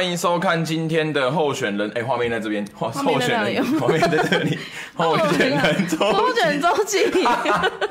[0.00, 1.92] 欢迎收看今天的候选人。
[1.94, 4.58] 哎，画面在这边，候选人，画面在这里，
[4.94, 7.04] 候选人周，候选人周记。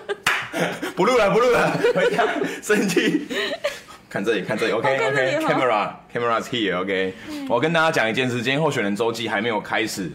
[0.98, 2.24] 不录了，不录了，回家
[2.64, 3.28] 生气。
[4.10, 7.14] 看这里，看这里，OK，OK，Camera，Camera's here，OK。
[7.48, 10.12] 我跟大家讲一件事，今天候选人周记还没有开始，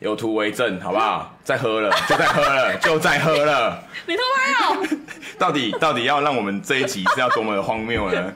[0.00, 1.38] 有图为证，好不好？
[1.44, 3.80] 再喝了，就再喝了， 就再喝了。
[4.04, 4.84] 你偷拍哦？
[5.38, 8.32] 到底到底要让我们这一集是要多么的荒谬呢？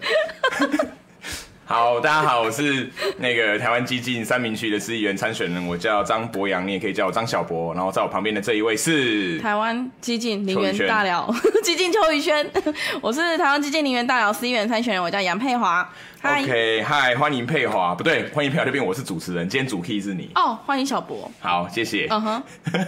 [1.67, 7.73] 好，大家好，我是那个台湾基进三明区的市议员参选人，我叫张博洋，你也可以叫我张小博。
[7.73, 12.47] 然后在我旁边的这一位是台湾基进林园大寮 基进邱宇轩，
[13.01, 15.88] 我是台湾基进林园大寮市议员参选人，我叫杨佩华。
[16.24, 20.30] OK，嗨，欢迎佩华，不对，欢迎佩华这边，我是主持人，今天主 key 是你。
[20.34, 22.06] 哦，欢迎小博，好，谢谢。
[22.09, 22.42] 嗯哼，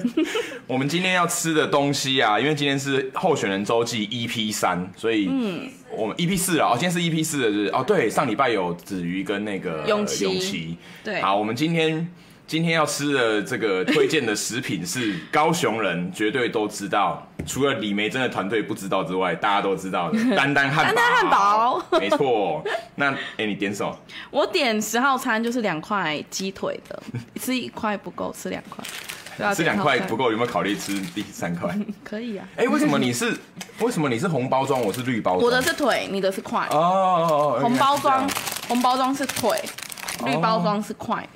[0.66, 12.08] 我们今天要吃的东西啊，因为今天是候选人周记 EP 三，所以嗯，我们 EP 四了，哦，今天是 EP 四的日哦，对，上礼拜有子瑜跟那个永琪，永琪，对，好，我们今天。
[12.46, 20.92] 今天要吃的这个推荐的食品是高雄人绝对都知道，除了李梅珍的团队不知道之外，大家都知道的 丹丹汉堡。
[20.92, 22.64] 丹丹汉堡，没错。
[22.94, 23.98] 那哎、欸，你点什么？
[24.30, 27.02] 我点十号餐，就是两块鸡腿的，
[27.41, 28.84] 吃一块不够，吃两块。
[29.55, 31.77] 吃两块不够，有没有考虑吃第三块？
[32.05, 32.48] 可以啊。
[32.56, 33.36] 哎、欸，为什么你是
[33.80, 35.44] 为什么你是红包装，我是绿包装？
[35.44, 36.67] 我的是腿，你的是块。
[36.70, 37.58] 哦哦哦。
[37.61, 38.30] 红包装，
[38.69, 39.61] 红包装是腿，
[40.24, 41.28] 绿包装是块。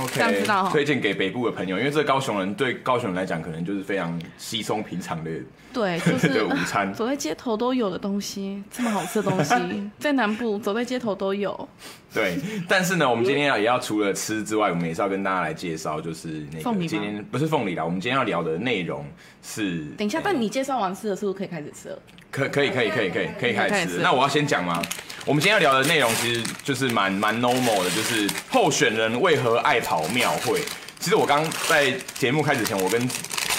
[0.00, 5.30] OK，推荐给北部的朋友，因为这个高雄人对高雄人来讲，可能就是非常稀松平常的，
[5.72, 9.54] 对，就是 的午餐，走在街头都有的东西，这么好吃的东西，
[9.98, 11.68] 在南部走在街头都有。
[12.12, 19.04] 对，但是呢，我们今天要也要除了吃之外，我们也是要跟大家来介绍，就是那个今天不是凤梨啦，我们今天要聊的内容
[19.42, 21.98] 是，等一下，但你介绍完吃的是不是可以开始吃了？
[22.34, 23.98] 可可以可以可以可以可以开始吃。
[23.98, 24.82] 那我要先讲吗？
[25.24, 30.60] 我们今天要聊的内容其实就是蛮蛮 normal 的，就是候选人为何爱跑庙会。
[30.98, 33.08] 其实我刚在节目开始前，我跟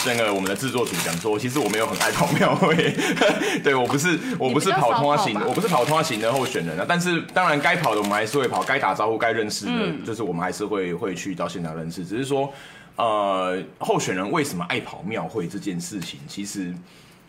[0.05, 2.75] 那个我们的制作组讲说，其实我没有很爱跑庙会，
[3.63, 6.85] 对，我不是我不是跑通话型，我不是跑通话型的候选人啊。
[6.87, 9.71] 但是当然该跑的我们还是会跑，该打招呼该认识的，
[10.05, 12.03] 就是我们还是会会去到现场认识。
[12.03, 12.51] 只是说，
[12.97, 16.73] 呃，候选人为什么爱跑庙会这件事情，其实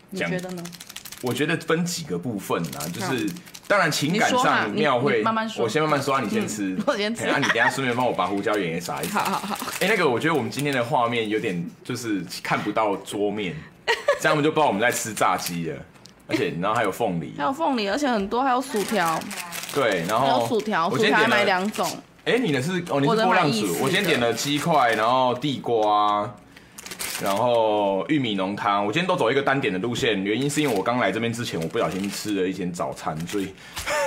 [0.09, 0.63] 你觉得呢？
[1.21, 3.29] 我觉得分几个部分啊，就是
[3.67, 9.21] 当然情感上庙会，慢慢说，我先慢慢说，你先吃，我先吃，那你等下顺便帮我把胡椒盐也撒一撒。
[9.21, 9.57] 好好好。
[9.81, 13.55] 哎，那个我觉得我们今天的画面有点就是看不到桌面，
[14.21, 15.75] 这样我们就不知道我们在吃炸鸡了，
[16.27, 19.19] 而且然后还有凤梨，还有凤梨，而且很多还有薯条。
[19.73, 21.89] 对，然后还有薯条，薯条买两种。
[22.25, 26.35] 哎，你的是哦，你是波浪薯，我先点了鸡块，然后地瓜。
[27.21, 33.53] 然后玉米浓汤，我今天都走一个单点的路线，原因是因为我刚来这边之前，我不小心吃了一点早餐，所以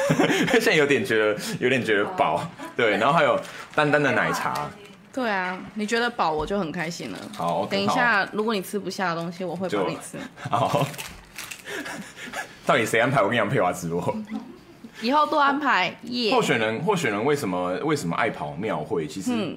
[0.53, 2.49] 现在有点觉得有点觉得饱。
[2.76, 3.38] 对，然后还有
[3.75, 4.70] 淡淡的奶茶。
[5.12, 7.19] 对啊，你觉得饱我就很开心了。
[7.37, 10.16] 好，等一下，如果你吃不下的东西，我会帮你吃。
[10.49, 10.87] 好。
[12.65, 14.16] 到底谁安排我跟杨佩华直播？
[15.03, 15.93] 以后多安排。
[16.03, 16.32] 耶。
[16.32, 19.09] 候选人，候选人为什么为什么爱跑庙会？
[19.09, 19.32] 其实。
[19.34, 19.56] 嗯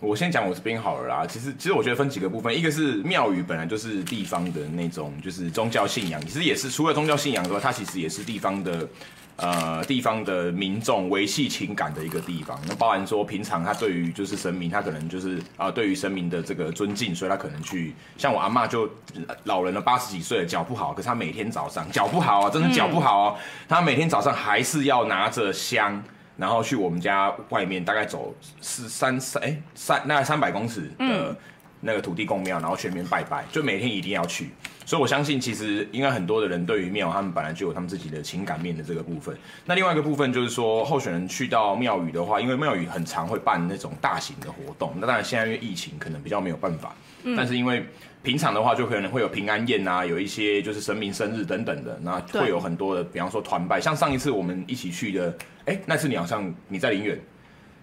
[0.00, 1.26] 我先讲我这边好了啦。
[1.26, 6.20] 其实，其实我觉得分几个部分，一个是庙宇本来就是地方的那种，就是宗教信仰。
[6.24, 8.88] 其实也是除了宗教信仰之外，它其实也是地方的，
[9.34, 12.56] 呃，地方的民众维系情感的一个地方。
[12.68, 18.88] 那包含说，平常他对于就是神明，他可能就是啊、呃，对于神明的这个尊敬，所以他可能去，像我阿嬷就
[19.44, 23.36] 老人了，八十几岁了，脚不好，可是他每天早上脚不好啊，真的脚不好啊，
[23.68, 26.00] 他每天早上还是要拿着香。
[26.38, 31.36] 然后去我们家外面，大概走四三三哎三那三百公尺的
[31.80, 34.50] 那个土地公庙，然后全面拜拜，就每天一定要去。
[34.86, 39.36] 所以我相信，其实应该很多的人对于庙，他们本来就有他们自己的情感面的这个部分。
[39.66, 44.94] 那另外一个部分就是说，候选人去到庙宇的话，因为庙宇很常会办那种大型的活动。
[44.96, 46.94] 那当然现在因为疫情，可能比较没有办法。
[47.36, 47.84] 但是因为
[48.22, 55.34] 平常的话，就可能会有平安宴啊，有一些就是神明生日等等的，那会有很多的，比方说团拜，像上一次我们一起去的，
[55.66, 57.18] 哎，那次你好像你在林园，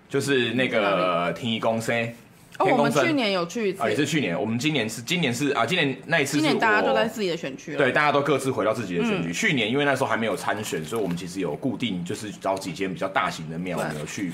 [0.09, 2.13] 就是那个天一公生，
[2.59, 9.31] 哦，我们去年有去一次，啊，也是去年，我们今年是今年是啊，今年那一次是，今年大家都在自己的选区，对，大家都各自回到自己的选区。
[9.31, 14.33] 去年因为那时候还没有参选，所以我们其实有固定就是找几间比较大型的庙，我们有去。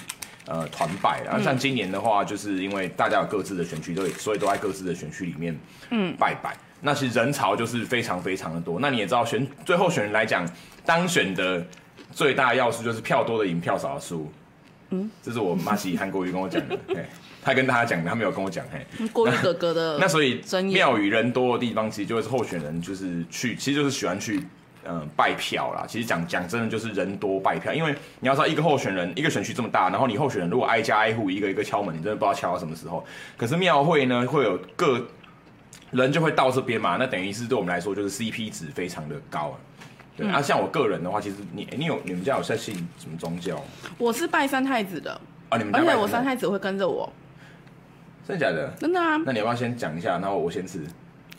[0.51, 5.57] 呃，团拜，然后像今年的话，就是因为大家有各自的选区，都所以都在各自的选区里面，
[5.91, 6.57] 嗯，拜拜。
[6.81, 8.77] 那其实人潮就是非常非常的多。
[8.77, 10.45] 那你也知道，选最后选人来讲，
[10.85, 11.65] 当选的
[12.11, 14.29] 最大要素就是票多的赢，票少的输。
[14.89, 17.05] 嗯，这是我妈其实韩国瑜跟我讲的， 嘿，
[17.41, 19.97] 他跟大家讲的，他没有跟我讲，嘿，国瑜哥哥的。
[19.99, 24.43] 那所以庙宇人多的地方，其实就会是候选人就是去，其实就是喜欢去
[24.87, 25.85] 嗯拜票啦。
[25.87, 33.05] 其实讲讲真的就是人多拜票，因为你要知道一个候选人一个选区这么大，然后你候选人如果挨家挨户一个一个敲门，你真的不知道敲到什么时候。
[33.37, 35.05] 可是庙会呢会有各
[35.91, 39.57] 人就会到这边嘛，那等于是对我们来说就是 CP 值非常的高。
[40.17, 43.61] 对、嗯、啊，像我个人的话，其实你你有你们家有在信什么宗教？
[43.97, 45.19] 我是拜三太子的
[45.49, 47.11] 啊，你们而且我三太子会跟着我，
[48.27, 48.69] 真的假的？
[48.79, 49.17] 真的啊。
[49.25, 50.85] 那你要不要先讲一下，然后我先吃？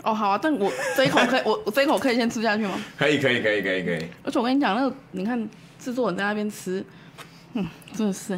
[0.03, 2.73] 哦，好啊，但我这一口可以，我我这一口可以先吃下去吗？
[2.99, 4.07] 可以，可以，可以，可以，可以。
[4.25, 6.85] 而且我跟你讲，那个你看制作人在那边吃，
[7.55, 7.67] 嗯，
[7.97, 8.35] 真的是。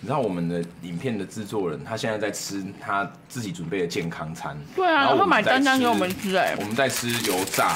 [0.00, 4.56] 你知道我们的影片的制作人，他现在在吃他自己准备的健康餐。
[4.74, 6.54] 对啊，然后买单单给我们吃哎。
[6.58, 7.74] 我们在吃油炸，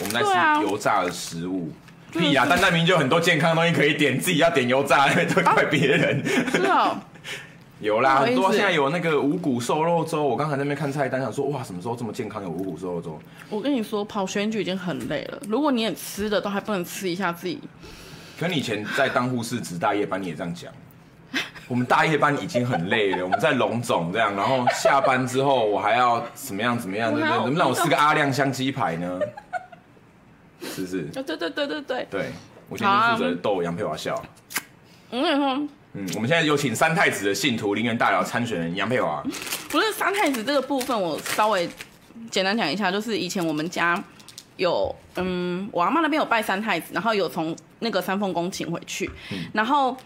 [0.00, 1.72] 我们在吃油炸的食物。
[2.12, 6.24] 屁呀，单单明明就很多健康的东西可以点，自己要点油炸，都怪别人。
[6.52, 7.00] 是啊。
[7.80, 10.22] 有啦，很多现在有那个五谷瘦肉粥。
[10.22, 13.18] 我刚才在那边看菜单，想说哇，什么时候这么健康有五谷瘦肉粥？
[13.50, 17.60] 我跟你说，跑选举已经很累了，如果你也吃的都还不能吃一下自己。
[18.38, 20.72] 可你以前在当护士值大夜班，你也这样讲。
[21.68, 27.36] 我们大夜班已经很累了，我们在龙总这样，然后下班之后我还要怎么样怎么样，对不对？
[27.36, 29.20] 能不能让我吃个阿亮香鸡排呢？
[30.62, 31.02] 是不是？
[31.12, 32.06] 对对对对对对。
[32.10, 32.32] 对，
[32.68, 34.22] 我今天负责逗杨佩华笑。
[35.10, 39.24] 我跟你说，嗯，我们现在有请三太子的信徒，林园大寮参选人杨佩华。
[39.70, 41.68] 不是三太子这个部分，我稍微
[42.30, 44.02] 简单讲一下，就是以前我们家
[44.56, 49.96] 有，嗯，我阿妈那边有拜三太子，然后有从那个三凤宫请回去，嗯、然后。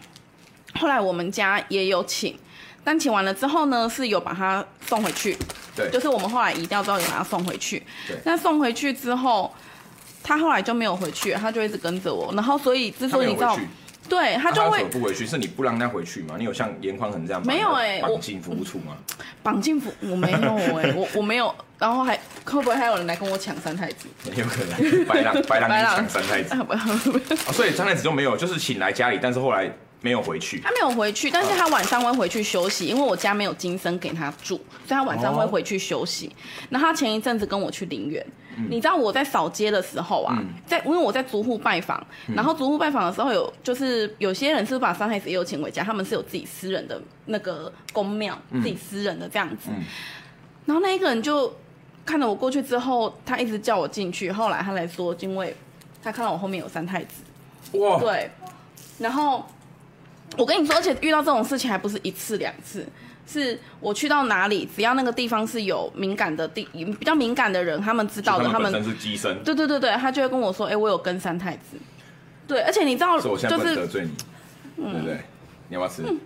[0.75, 2.33] 后来我们家也有请，
[2.81, 5.37] 但请完了之后呢，是有把他送回去。
[5.75, 7.83] 对，就是我们后来移掉之后，有把他送回去。
[8.07, 9.53] 对，那送回去之后，
[10.23, 12.33] 他后来就没有回去，他就一直跟着我。
[12.35, 13.59] 然后，所以之所以你知道，
[14.11, 16.35] 对他就会他不回去，是你不让他回去吗？
[16.37, 18.97] 你有像严宽恒这样没有哎，绑进服务处吗？
[19.41, 21.53] 绑进服我没有哎、欸，我我没有。
[21.79, 22.15] 然后还
[22.45, 24.07] 会不会还有人来跟我抢三太子？
[24.35, 26.55] 有可能白狼白狼抢三太子。
[26.55, 29.71] 哦， 所以三太子就没有，就是请来家里，但是后来。
[30.03, 34.55] 没有回去，他没有回去，但是他晚上会回去休息，因为我家没有金生给他住，
[34.87, 36.35] 所以他晚上会回去休息。
[36.69, 38.25] 那、哦、他前一阵子跟我去林园，
[38.57, 42.05] 嗯、你知道我在扫街的时候啊，嗯、在因为我在逐户拜访，
[42.35, 49.69] 然后逐户拜访的时候有就是有些人是把三太子也有请回家，他们是有自己私人的那个宫庙，嗯、自己私人的这样子。
[49.69, 49.83] 嗯、
[50.65, 51.53] 然后那一个人就
[52.05, 55.55] 看到我过去之后，他一直叫我进去，后来他来说，因为
[56.03, 57.23] 他看到我后面有三太子，
[57.77, 58.29] 哇，对，
[58.99, 59.45] 然后。
[60.37, 62.87] 我跟你说，而且遇到这种事情还不是一次两次，
[63.27, 71.77] 是我去到哪里，只要那个地方是有敏感的地，比较敏感的人，他们知道的，他们是机身，对对对对，他就会跟我说，哎、欸，我有跟三太子，
[72.47, 74.11] 对，而且你知道，我现在不能得罪你，
[74.77, 75.21] 嗯、对不对？
[75.69, 76.01] 你要不要吃？
[76.03, 76.19] 嗯、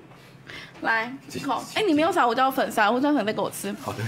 [0.81, 1.13] 来，
[1.45, 3.73] 口，哎、欸，你没有撒胡椒粉，撒胡椒粉再给我吃。
[3.81, 4.03] 好的，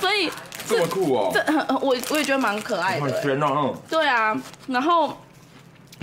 [0.00, 0.30] 所以
[0.66, 5.16] 这么酷哦，这很 我我也觉得蛮可爱的、欸，哦、对啊，然后。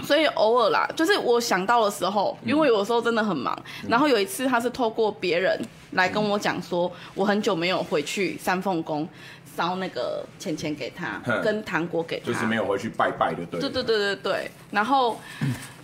[0.03, 3.57] 所以偶尔啦，就是我想到的时候，因为有的时候真的很忙。
[3.83, 5.59] 嗯、然后有一次，他是透过别人
[5.91, 9.07] 来跟我讲说，我很久没有回去三凤宫
[9.55, 13.61] 烧那个钱钱给他，跟糖果给他，就是没有回去拜拜的，对。
[13.61, 14.51] 对对对对对。
[14.71, 15.19] 然后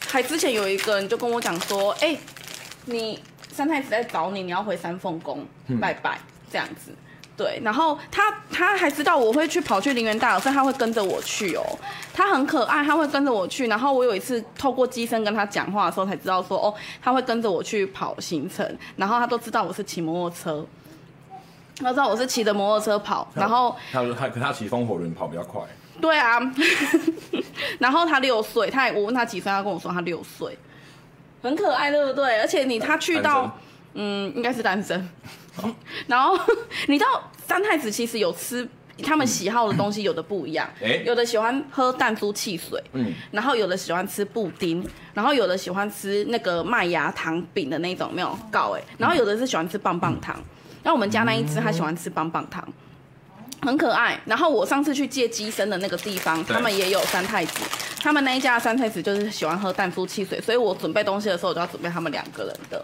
[0.08, 2.20] 还之前有一个人就跟我讲说，哎、欸，
[2.86, 3.18] 你
[3.50, 5.46] 三太子在找你，你要回三凤宫
[5.80, 6.92] 拜拜，嗯、这样子。
[7.42, 11.64] 对，然后他他还知道我会去跑去林园大寮，所以他会跟着我去哦。
[12.14, 13.66] 他很可爱，他会跟着我去。
[13.66, 16.72] 然后我有一次透过机身跟他讲话的时候，才知道说哦，
[17.02, 18.78] 他会跟着我去跑行程。
[18.96, 20.64] 然后他都知道我是骑摩托车，
[21.78, 23.28] 他知道我是骑着摩托车跑。
[23.34, 25.62] 然后他说他可他骑风火轮跑比较快。
[26.00, 26.40] 对啊，
[27.80, 30.56] 然后他六岁，他也我问他几岁，他跟我说他六岁，
[31.42, 32.40] 很可爱，对不对？
[32.40, 33.58] 而且你他去到
[33.94, 35.10] 嗯，应该是单身。
[36.08, 36.40] 然后
[36.88, 38.68] 你知道三太子其实有吃
[39.04, 40.70] 他们喜好的东西，有的不一样。
[40.80, 50.42] 欸、有的喜欢喝弹珠汽水，嗯，然后有的喜欢吃布丁，然后有的喜欢吃那个麦芽糖饼的那种没有告哎，然后有的是喜欢吃棒棒糖。
[50.84, 52.66] 那、嗯、我们家那一只他喜欢吃棒棒糖，
[53.62, 54.20] 很可爱。
[54.26, 57.60] 然后我上次去借乩身的那个地方，他们也有三太子，
[58.02, 62.84] 他们那一家的三太子就是喜欢喝弹珠汽水，所以我准备东西的时候，我就要准备他们两个人的。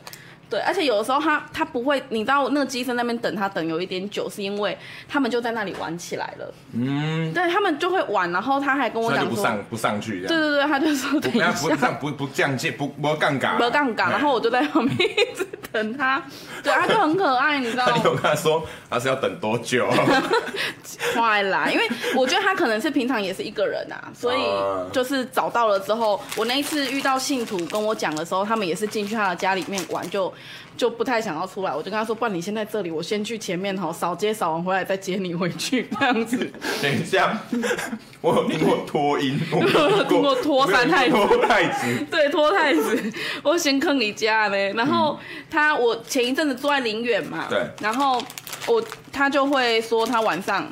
[0.50, 4.78] 对，而且有的时候他他不会，你知道那个机身那边等他等有一点久，是因为
[5.08, 6.54] 他们就在那里玩起来了。
[6.74, 10.22] 嗯，对他们就会玩，然后他还跟我讲说不上不上去。
[10.22, 15.98] 对对对，他就说等一下不不不这样不不降不不杠杆，不杠杆，然后我就在旁边一直等。
[15.98, 16.22] 他，
[16.64, 17.94] 对，他就很可爱，你知道吗？
[17.96, 19.88] 你有跟他说他是要等多久？
[21.14, 24.40] 快来，因为我觉得他可能是平常也是一个人啊，所以
[24.92, 30.34] 就是找到了之后，我那一次遇到信徒跟我讲的时候，他们也是进去他的家里面玩，就
[30.76, 31.72] 就不太想要出来。
[31.72, 35.88] 我就跟他说：“不然你先在这里，我先去前面哈扫街扫完回来再接你回去。
[36.00, 36.52] ”这样子。
[36.82, 37.38] 等一下，
[38.22, 43.14] 我有听过脱音，我有听过脱三太子，托太子，对，脱太子，
[43.44, 44.58] 我先坑你家呢。
[44.74, 48.22] 然后他，我前一阵子住在林远嘛，对，然后
[48.68, 50.68] 我他就会说他晚上。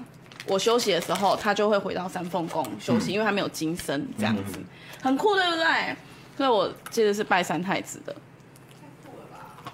[0.48, 4.66] 我休息的时候，他就会回到三凤宫休息，嗯、因为他没有金身，这样子，嗯、
[5.02, 5.96] 很酷，对不对？
[6.38, 8.16] 所以我记得是拜三太子的。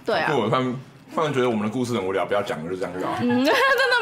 [0.06, 0.32] 对啊。
[0.50, 0.76] 他们
[1.16, 3.00] 他们觉得我们的故事很无聊，不要讲了，就这样子。
[3.22, 3.52] 嗯， 真的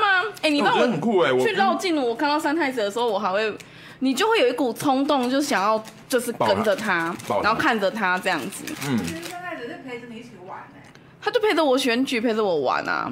[0.02, 0.34] 吗？
[0.42, 1.32] 哎、欸，你让我，我很酷哎！
[1.32, 3.54] 我去绕近，我看到三太子的时候，我还会，
[4.00, 8.64] 你就会有一股冲动，就想要就是跟着他，他然后看着他这样子。
[8.88, 8.98] 嗯。
[9.24, 10.92] 三太子是陪着你一起玩哎。
[11.22, 13.12] 他就陪着我选举，陪着我玩啊。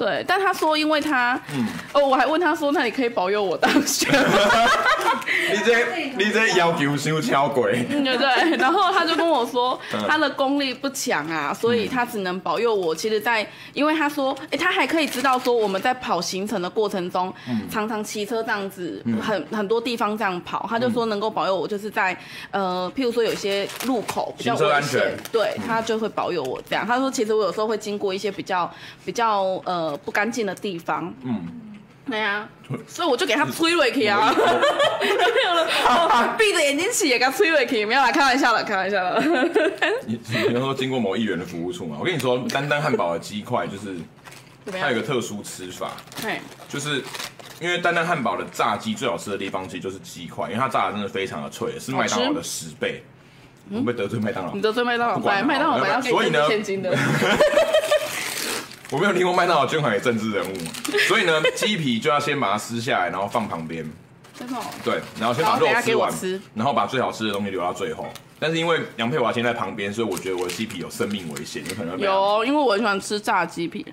[0.00, 4.08] 对，但他说，因为他，嗯、哦，我还问他说，那你可以保佑我当选？
[5.52, 7.84] 你这你这要求太超贵。
[7.84, 9.78] 对对对，然后他就跟我说，
[10.08, 12.94] 他的功力不强啊，所以他只能保佑我。
[12.94, 22.16] 其实在，在因为他说，哎，他还可以知道说，我们在跑行程的过程中，嗯、常常骑车这样子，很很多地方这样跑，他就说能够保佑我，就是在
[22.50, 26.86] 呃，譬如说有些路口比较危险，安全对他就会保佑我这样。
[26.86, 28.72] 他说，其实我有时候会经过一些比较
[29.04, 29.89] 比较呃。
[29.98, 31.46] 不干净的地方，嗯，
[32.08, 32.48] 对呀，
[32.86, 34.34] 所以我就给他吹回去啊，
[35.00, 35.08] 没
[35.46, 39.22] 有了，闭着眼睛起也给他吹回去，没有啦，开玩笑的，开玩笑的。
[40.06, 41.96] 你你要说经过某议员的服务处嘛？
[42.00, 43.96] 我跟你说，丹丹汉堡的鸡块就是
[44.78, 47.02] 它有一个特殊吃法，对，就是
[47.60, 53.04] 因为丹丹汉堡的炸鸡最好吃的地方其实就是鸡块，因为它炸的真的非常的脆，是麦当劳的十倍。
[53.72, 56.92] 我被得罪麦当劳，你得罪麦当劳，麦当劳要给你现金的。
[58.90, 60.54] 我没有听过麦当劳捐款给政治人物，
[61.06, 63.88] 所以呢， 鸡皮就要先把它撕下来，然后放旁边。
[64.36, 64.56] 真的？
[64.82, 66.12] 对，然后先把肉吃完，
[66.54, 68.08] 然后把最好吃的东西留到最后。
[68.38, 73.86] 但是因为杨佩华先在旁边，所以我觉得我的鸡皮有生命危险，有可能有，因为我很喜欢吃炸鸡皮。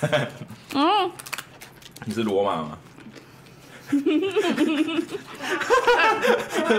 [0.72, 1.10] 嗯，
[2.04, 2.78] 你是罗马吗？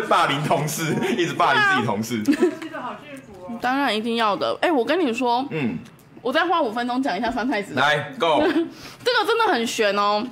[0.10, 2.24] 霸凌同事，一直霸凌自己同事。
[2.24, 2.34] 这
[2.70, 3.58] 个好幸福哦。
[3.62, 4.58] 当然一定要的。
[4.62, 5.77] 哎，我跟你说，嗯。
[6.21, 7.74] 我再花五分钟讲一下三太子。
[7.74, 8.41] 来，Go。
[8.43, 10.25] 这个真的很悬哦，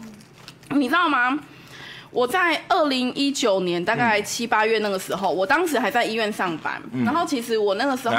[0.69, 1.39] 你知道吗？
[2.11, 6.81] 我在二零一九年大概七八月那个时候，嗯、我当时还在医院上班。
[6.93, 8.15] 嗯、然后其实我那个时候。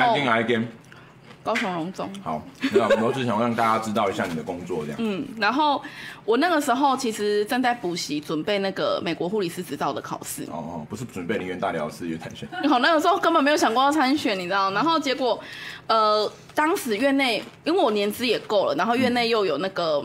[1.47, 2.11] 高雄荣总。
[2.25, 4.97] 好，那我只想让大家知道一下你的工作这样。
[5.00, 5.81] 嗯，然后
[6.25, 10.43] 我那个时候其实正在补习，准备那个美国护理师执照的考试。
[10.50, 12.49] 哦哦，不是准备林园大寮师参选。
[12.69, 14.73] 好， 那个时候根本没有想过要参选，你知道？
[14.73, 15.38] 然后结果，
[15.87, 20.03] 呃，当时院内因为我年资也够了，然后院内又有那个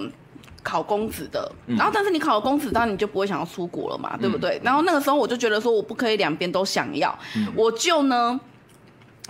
[0.61, 4.61] 考公职的，嗯、然后但是你考了公职，当然你就不会想要出国了嘛，嗯、对不对？
[4.63, 8.39] 然后那个时候我就觉得说，我不可以两边都想要，嗯、我就呢，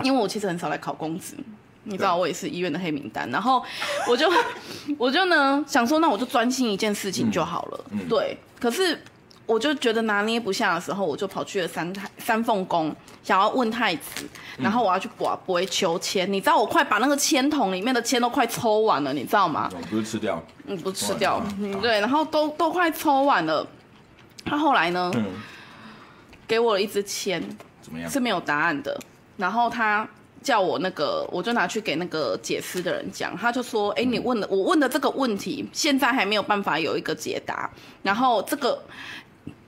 [0.02, 1.34] 因为我其实很少来考公职。
[1.84, 3.62] 你知道我也是医院的黑名单，然后
[4.08, 4.30] 我就
[4.96, 7.84] 我就呢想说，那我就专心一件事情就好了。
[7.90, 9.02] 嗯嗯、对，可是
[9.46, 14.24] 我就觉得拿捏不下的时候，我就跑去了三太三凤宫，想要问太子，
[14.58, 16.32] 然后我要去拔不会求签。
[16.32, 19.68] 你知道我快把那个签筒里面的签都快抽完了，你知道吗？
[19.90, 23.66] 不是吃掉，嗯，不是吃掉，嗯，对，然后都都快抽完了。
[24.44, 25.24] 他后来呢，嗯、
[26.46, 27.42] 给我了一支签，
[27.80, 28.08] 怎么样？
[28.08, 28.96] 是没有答案的。
[29.36, 30.08] 然后他。
[30.42, 37.70] 叫我那个，我就拿去给那个解释的人讲，他就说：“哎，你问的，我问的这个问题，现在还没有办法有一个解答。
[38.02, 38.82] 然后这个，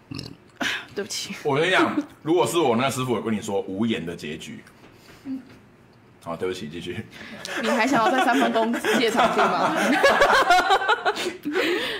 [0.94, 4.62] 对不起，我跟你讲，如果是我那个师傅，我跟你说无言的结局。
[6.24, 7.04] 好，对不起，继续。
[7.62, 9.76] 你还想要在三分钟借场地吗？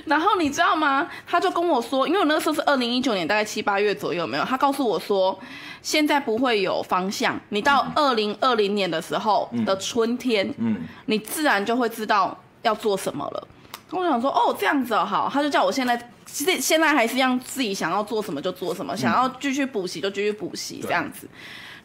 [0.07, 1.07] 然后你知道吗？
[1.27, 4.45] 他就跟我说，因为我那个时候是二零一九年，大概七八月左右，有没有？
[4.45, 5.39] 他告诉我说。”
[5.85, 13.49] 现在不会有方向，你到二零二零年的时候的春天，嗯，嗯，你自然就会知道要做什么了。
[13.91, 21.29] 我想说，哦，这样子哦，好，他就叫我现在，现现在还是让自己想要做什么就做什么，嗯、想要继续补习就继续补习，这样子，对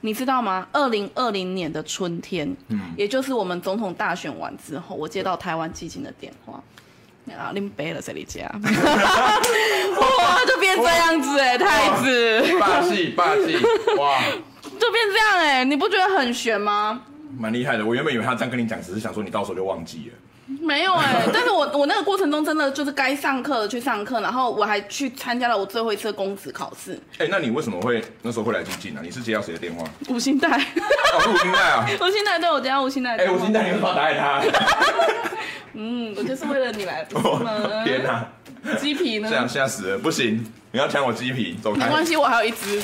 [0.02, 0.68] 你知道吗？
[0.72, 6.62] 二零二零年的春天，嗯，也就是我们总统大选完之后，我接到台湾基金的电话。
[7.38, 8.60] 啊，拎杯了，这里家， 哇，
[10.48, 13.56] 就变这样子哎，太子，霸气霸气，
[14.00, 14.20] 哇，
[14.64, 17.02] 就变这样哎，你不觉得很悬吗？
[17.38, 20.14] 蛮厉害的，我原本以为他这样跟你讲，只是想说你到时候就忘记了。
[20.62, 26.94] 没有哎、欸， 但是我我那个过程中真的就是该上课去上课，然后我还去参加了我最后一次公职考试。
[27.20, 29.02] 哎、欸，那你为什么会那时候会来基进呢？
[29.04, 29.86] 你是接到谁的电话？
[30.08, 30.50] 吴兴代。
[30.50, 31.86] 哦，是吴兴代啊。
[32.02, 33.16] 吴兴代对我接到吴兴代。
[33.16, 34.42] 哎，吴兴代，你为什么打给他？
[35.74, 37.06] 嗯，我就是为了你来
[37.86, 38.28] 天哪！
[38.80, 39.30] 鸡皮呢？
[39.30, 40.46] 这样吓死了，不行！
[40.72, 41.86] 你要抢我鸡皮，走开。
[41.86, 42.82] 没关系，我还有一只。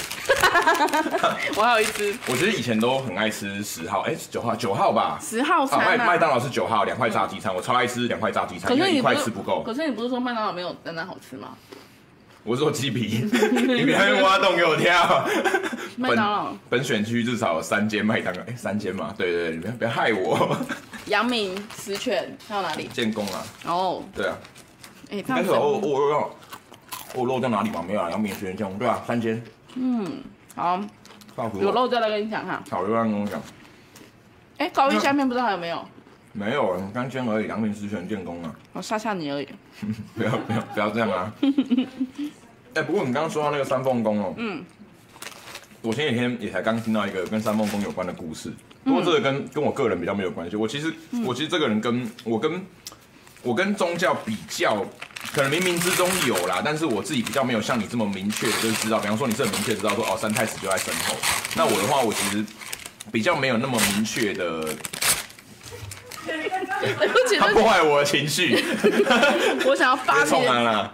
[1.55, 2.15] 我还有一只。
[2.27, 5.19] 我觉得以前都很爱吃十号，哎，九号，九号吧。
[5.21, 5.85] 十号餐啊。
[5.85, 9.61] 麦麦当劳是九号，两块炸鸡餐，我超爱吃两块炸鸡餐，因为一块吃不够。
[9.63, 11.49] 可是你不是说麦当劳没有丹丹好吃吗？
[12.43, 15.27] 我是说鸡皮， 你别挖洞给我跳。
[15.97, 20.55] 麦当劳本选区至少有三间麦当劳，哎，三间嘛，对对对，你别别害我。
[21.07, 22.87] 阳明、十全还有哪里？
[22.93, 23.45] 建功啊。
[23.65, 24.03] 哦。
[24.15, 24.35] 对啊。
[25.11, 26.29] 哎，但是我我要。
[27.17, 27.81] 我漏在哪里吗？
[27.87, 29.41] 没有啊，要免学员证，对啊，三千。
[29.75, 30.21] 嗯，
[30.53, 30.81] 好，
[31.61, 32.61] 有漏再来跟你讲哈。
[32.69, 33.41] 好，有人跟我讲。
[34.57, 35.81] 哎，高一下面不知道还有没有？
[36.33, 38.53] 没有，三千而已，两名十全建功啊。
[38.73, 39.47] 我吓吓你而已。
[40.13, 41.31] 不要不要不要这样啊！
[42.75, 44.65] 哎，不过你刚刚说到那个三凤宫哦，嗯，
[45.81, 48.51] 我前几天也才刚听到一个跟三凤宫有关的故事，
[48.83, 50.57] 不过这个跟跟我个人比较没有关系。
[50.57, 50.93] 我其实
[51.25, 52.61] 我其实这个人跟我跟
[53.45, 54.85] 我跟宗教比较。
[55.33, 61.15] 可能冥冥之中有啦，但是我自己比较没有像你这么明确的，就是知道，比方说你是很明确知道说哦，三太子就在身后。
[61.55, 62.45] 那我的话，我其实
[63.11, 64.69] 比较没有那么明确的。
[67.39, 68.63] 他破坏我的情绪。
[69.65, 70.29] 我想要发 泄。
[70.29, 70.93] 冲了。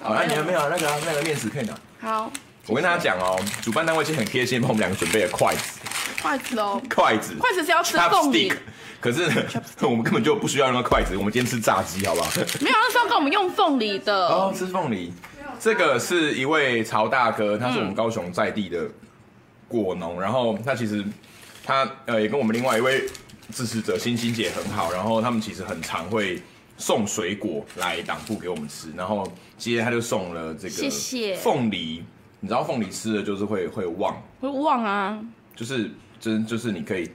[0.00, 1.74] 好，那你有没有那个那个面纸可以拿？
[2.00, 2.30] 好。
[2.66, 5.80] 我跟大家讲哦，主办单位其实很贴心，帮我们两个准备了筷子。
[6.22, 6.80] 筷子哦。
[6.94, 7.34] 筷子。
[7.40, 8.52] 筷子是要吃凤梨。
[9.00, 9.22] 可是
[9.82, 12.30] 我们根本就不需要那个筷子，我们今天吃炸鸡，好不好？
[12.60, 14.28] 没有，那是要跟我们用凤梨的。
[14.28, 15.12] 哦，吃凤梨。
[15.60, 18.86] 这个是一位曹大哥，他是我们高雄在地的
[19.66, 21.04] 果农，然后他其实
[21.64, 23.08] 他呃也跟我们另外一位
[23.52, 26.40] 支持者欣欣姐很好，然后他们其实很常会
[26.76, 29.26] 送水果来党部给我们吃，然后
[29.56, 32.04] 今天他就送了这个谢谢凤梨，
[32.40, 35.18] 你知道凤梨吃了就是会会旺，会旺啊，
[35.56, 35.90] 就是
[36.20, 37.08] 真就是你可以。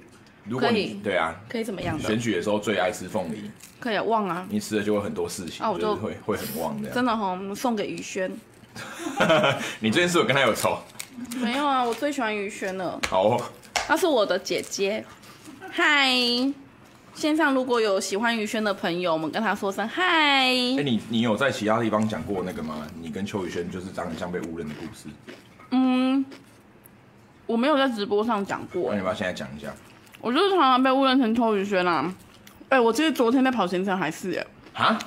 [0.46, 1.98] 如果你对啊，可以怎么样？
[2.00, 4.46] 选举的时候最爱吃凤梨，可以旺啊！
[4.50, 6.94] 你吃了就会很多事情，啊，就会会很旺这样。
[6.96, 8.30] 真的哈，送给宇轩。
[9.80, 10.78] 你最近是不是跟他有仇？
[11.38, 13.00] 没有啊，我最喜欢宇轩了。
[13.08, 13.40] 好，
[13.74, 15.06] 她是我的姐姐。
[15.70, 16.12] 嗨，
[17.14, 20.04] 线上如果有喜欢宇轩的朋友，我们跟他说声嗨。
[20.04, 22.86] 哎，你你有在其他地方讲过那个吗？
[23.02, 25.08] 你跟邱宇轩就是长得像被误认的故事。
[25.72, 26.26] 嗯，
[27.46, 28.92] 我没有在直播上讲过。
[28.94, 29.74] 那你要现在讲一下。
[30.24, 32.10] 我就是常常被误认成邱宇轩啦！
[32.70, 34.48] 哎、欸，我记得昨天在跑行程还是耶。
[34.72, 34.98] 啊？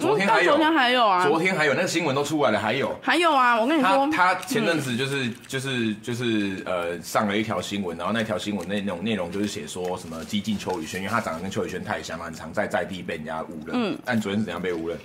[0.00, 0.52] 昨天还有？
[0.52, 1.26] 昨天还有啊？
[1.26, 2.98] 昨天还有那个新闻都出来了，还有？
[3.02, 3.60] 还有啊！
[3.60, 13.72] 我跟你说，他，他前阵子就是、嗯、就是就是呃上了一条新闻，然后那条新闻那那种内容就是写说什么激进邱宇轩，因为他长得跟邱宇轩太像，很常在在地被人家误认。
[13.74, 13.98] 嗯。
[14.06, 14.96] 但昨天是怎样被误认？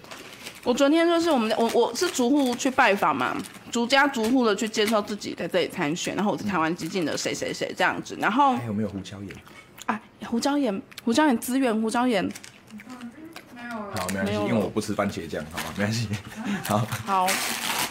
[0.64, 3.36] 我昨天就是我们我我是逐户去拜访嘛，
[3.70, 9.30] 逐家逐户的去介绍自己在这里参选，然后我是台湾激进的谁谁谁这样子，然后还有没有胡椒盐？
[9.88, 12.24] 哎，胡椒盐，胡椒盐资源，胡椒盐。
[13.54, 13.96] 没有了。
[13.96, 15.66] 好，没关系，因为我不吃番茄酱，好吗？
[15.76, 16.08] 没关系。
[16.64, 16.78] 好。
[17.06, 17.28] 好。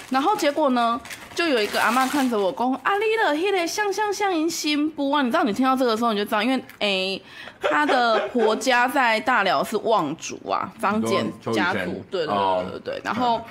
[0.08, 1.00] 然后结果呢，
[1.34, 7.20] 就有一个阿妈看着我讲，啊，你的迄个像像像银新不啊，你知道，你听到这个时候你就知道，因为哎，
[7.60, 13.00] 他的婆家在大寮是望族啊，张简家族，对对对对对。
[13.02, 13.42] 然后，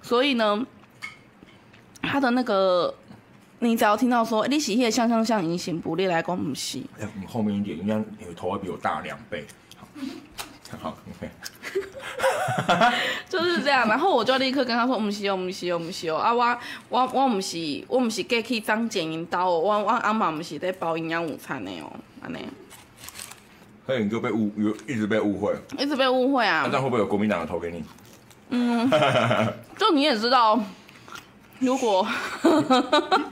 [0.00, 0.64] 所以呢，
[2.02, 2.94] 他的那个。
[3.58, 6.78] 你只要听到说你是迄个像像像隐形不，你来讲不是。
[7.00, 9.46] 哎，你后面一点，应该你的头会比我大两倍。
[9.76, 9.88] 好，
[10.90, 11.30] 好，OK。
[13.28, 16.58] 就是这样，然后我就立刻跟他说：“不是哦，不是哦，不是哦，啊，我
[16.90, 21.90] 我我不是，我不是过去张剪银刀哦，我我阿妈不是在包营养午餐的哦，
[22.20, 22.38] 安尼。”
[23.86, 26.62] 所以你就被误，有一直被误会，一直被误会啊！
[26.64, 27.84] 那这样会不会有国民党的投给你？
[28.50, 28.90] 嗯，
[29.78, 30.60] 就你也知道，
[31.60, 32.06] 如果。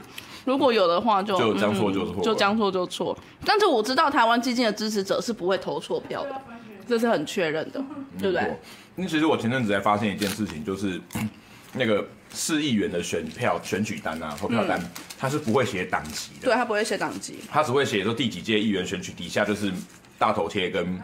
[0.45, 3.17] 如果有的话就，就将错就错，就将错就错。
[3.45, 6.41] 但是我知道台湾基金的支持者是不会投错票的，
[6.87, 7.83] 这是很确认的，
[8.19, 8.57] 对不对？
[8.95, 11.01] 因为其实我前阵子才发现一件事情，就是
[11.73, 14.79] 那个市议员的选票选举单啊，投票单，
[15.17, 16.45] 他是不会写党籍的。
[16.45, 19.71] 对，他不会写党籍，他只会写说第几届议员选举，底下就是
[20.17, 20.97] 大头贴跟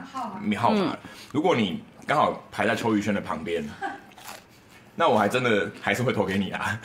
[0.55, 0.95] 号码。
[1.33, 3.67] 如果你刚好排在邱宇轩的旁边，
[4.95, 6.79] 那我还真的还是会投给你啊。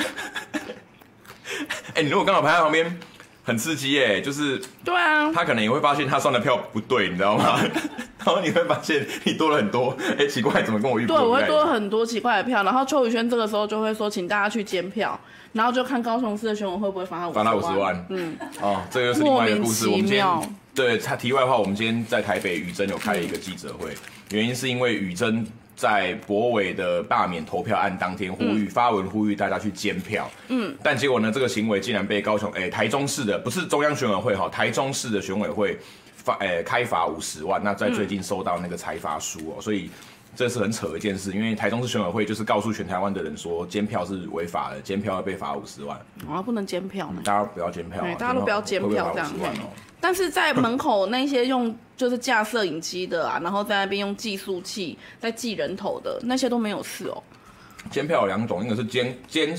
[1.95, 2.99] 哎、欸，你如果刚好排在旁边，
[3.45, 7.61] 很刺激哎，就是对啊，他可能也会发现他算的票不对，你知道吗？
[8.27, 11.07] 然后你会发现你多了很多，哎、欸，奇怪，怎么跟我预？
[11.07, 12.65] 对，我会多了很多奇怪的票。
[12.65, 15.19] 然后邱宇轩这个时候就会说，请大家去监票，
[15.53, 17.45] 然后就看高雄市的选委会不会罚他五十万。
[17.45, 18.07] 罚他五十万。
[18.09, 19.87] 嗯，哦，这个是另外一个故事。
[19.87, 20.27] 我们今天
[20.75, 23.95] 对，他题外话，我们今天在台北宇珍有开了一个记者会，
[24.33, 35.79] 原因是因为宇珍在博委的罢免投票案当天呼吁发文呼吁大家去监票，嗯，但结果呢，这个行为竟然被高雄诶台中市的不是中央选委会哈，台中市的选委会
[36.17, 39.91] 发诶开罚五十万，那在最近收到那个裁罚书哦，所以。
[40.35, 45.99] 这是很扯的一件事，因为台中市选委会就是告诉全台湾的人说，监票是违法的，监票要被罚五十万。
[46.29, 47.23] 啊，不能监票吗？
[47.25, 49.33] 大家不要监票，对，大家都不要监票这样。
[50.01, 57.23] 但是在门口那些用就是架摄影机的啊，然后在那边用计数器在记人头的那些都没有事哦。
[57.91, 59.59] 监票有两种，一个是监监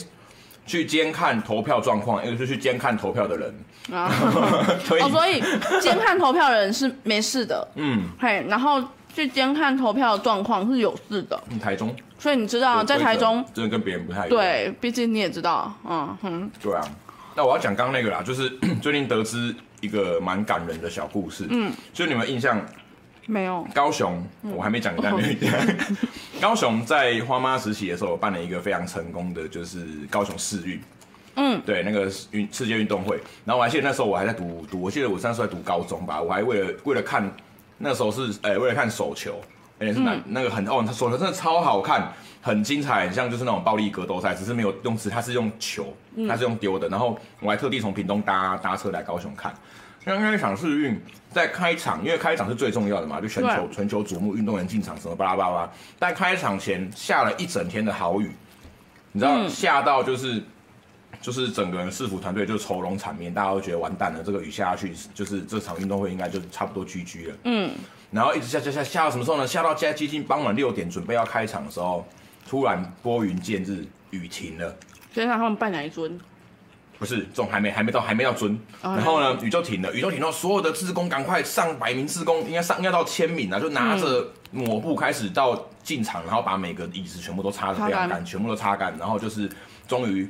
[0.66, 3.54] 去监看投票状况，一个是去监看投票的人
[3.92, 4.12] 啊。
[4.86, 5.42] 所以哦，所以
[5.82, 7.68] 监看投票的人是没事的。
[7.76, 8.84] 嗯，嘿，然后。
[9.16, 11.44] 去监看投票的状况是有事的。
[11.50, 14.30] 嗯台中，所以你知道在台中真的跟别人不太一样。
[14.30, 16.52] 对，毕竟你也知道，嗯哼。
[16.62, 16.84] 对啊，
[17.36, 18.48] 那我要讲刚刚那个啦，就是
[18.80, 19.56] 最近得知
[19.88, 21.48] 一个蛮感人的小故事。
[21.50, 22.62] 嗯，就你们印象
[23.26, 23.66] 没有？
[23.74, 24.22] 高雄，
[24.56, 25.14] 我还没讲完。
[25.16, 25.78] 嗯、
[26.42, 30.82] 高雄在花妈时期的时候，办了一个非常成功的，就是高雄市运。
[31.36, 33.18] 嗯，对，那个运世界运动会。
[33.46, 37.32] 然后我还记得那时候我还在读读，我记得我那时候在读高中吧，我还为了为了看。
[37.80, 39.40] 那时候是哎、欸，为了看手球，
[39.80, 42.12] 而且是那那个很哦，他手球真的超好看，
[42.42, 45.94] 很精彩，很像就是那种暴力格斗赛，只是没有用词，他是用球，
[46.28, 46.88] 他是用丢的。
[46.90, 49.54] 然后我还特地从屏东搭搭车来高雄看。
[50.04, 51.00] 刚刚一场世运
[51.32, 55.70] 在开场，因为开场是最重要的嘛，就全球全球瞩目，运动员进场什么巴拉巴拉。
[56.00, 58.32] 但开场前下了一整天的好雨，
[59.12, 60.44] 你知道下到就是。
[61.20, 67.36] 就是整个人市府团队就愁容惨面，大家都觉得完蛋了，这个雨下下去，就是这场运动会应该就差不多 GG 了。
[67.46, 67.72] 嗯，
[68.12, 69.46] 然后一直下下下下到什么时候呢？
[69.46, 72.08] 下到接近傍晚六点，准备要开场的时候，
[72.48, 74.76] 突然拨云见日，雨停了。
[75.14, 76.18] 所以让他们拜哪一尊？
[76.98, 78.60] 不是，这种还没还没到还没到尊。
[78.82, 89.50] 然后呢，雨就停了，雨就停了，所有的志工赶快上百名志工，应该上应该到千名啊，就拿着抹布开始到进场，然后把每个椅子全部都擦得非常干，全部都擦干，然后就是
[89.88, 90.30] 终于。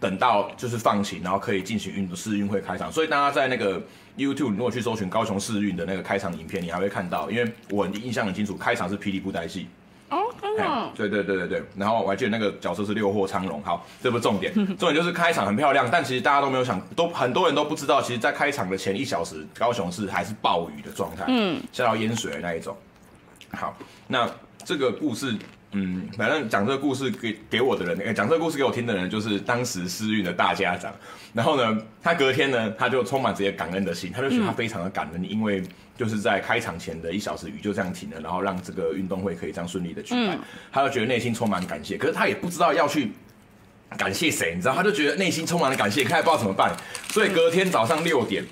[0.00, 3.80] 等到就是放晴，然后可以进行运世运会开场，所以大家在那个
[4.16, 9.66] YouTube 如果去搜寻高雄世运的那个开场影片，你还会看到，因为我印象很清楚，开场是霹雳布袋戏。
[10.10, 10.90] 哦，真的。
[10.94, 13.62] 对对对对对，然后我还记得那个角色是六货苍龙。
[13.62, 22.74] 好，这不是重点，重点就是开场很漂亮，但其实大家都没有想，都很多人都不知道，其实，在开场的前一小时，高雄市还是暴雨的状态，嗯，下到淹水的那一种。
[23.50, 24.30] 好，那
[24.64, 25.36] 这个故事。
[25.72, 30.94] 嗯，反正讲这个故事给给我的人，讲这个故事给我听的人，就是当时私运的大家长。
[31.34, 35.62] 然后呢，他隔天呢，他就充满这些感恩的心，他就觉得他非常的感恩，嗯、因为
[35.96, 40.40] 就是在开场前的一小时雨就这样停了，然后让这个运动会可以这样顺利的举办，嗯、
[40.72, 41.98] 他就觉得内心充满感谢。
[41.98, 43.12] 可是他也不知道要去
[43.98, 46.74] 感谢谁，你知道，他就觉得内心充满了感谢，他也不知道怎么办。
[47.10, 48.42] 所以隔天早上六点，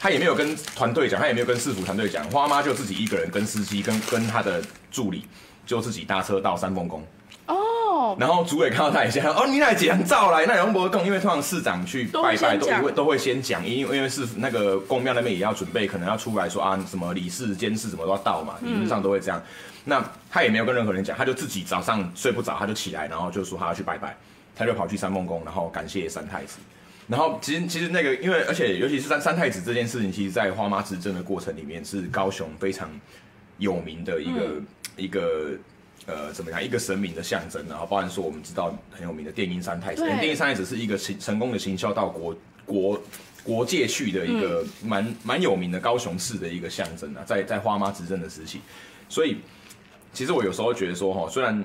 [0.00, 4.60] 他也没有跟团队讲，他也没有跟市府团队讲，花妈就自己一个人跟司机跟跟他的
[4.90, 5.24] 助理。
[5.66, 7.02] 就自己搭车到三凤宫
[7.46, 19.42] 哦，然后主委看到他一下，哦，你来讲照来，那杨伯更，因为通常市长去拜拜都会都会先讲，因为因为是那个宫庙那边也要准备，可能要出来说啊什么理事监事什么都要到嘛，理论上都会这样。
[19.84, 24.16] 那他也没有跟任何人讲，他就自己早上睡不着，他就起来，然后就说他要去拜拜，
[24.56, 26.56] 他就跑去三凤宫，然后感谢三太子。
[27.06, 32.88] 然后其实其实那个，因为而且尤其是三三太子这件事情，其实在花妈执政的过程里面是高雄非常
[33.58, 34.62] 有名的一个。
[34.96, 35.50] 一个
[36.06, 36.62] 呃，怎么样？
[36.62, 43.02] 一个神明的象征，然后包含说我们知道很有名的电音三太子，电音三太子是一个成成功的行销到国国
[43.42, 48.60] 国界去的一个蛮蛮、嗯、有名的高雄市的一个象征啊，在在花妈执政的时期，
[49.08, 49.38] 所以
[50.12, 51.64] 其实我有时候觉得说哈，虽然。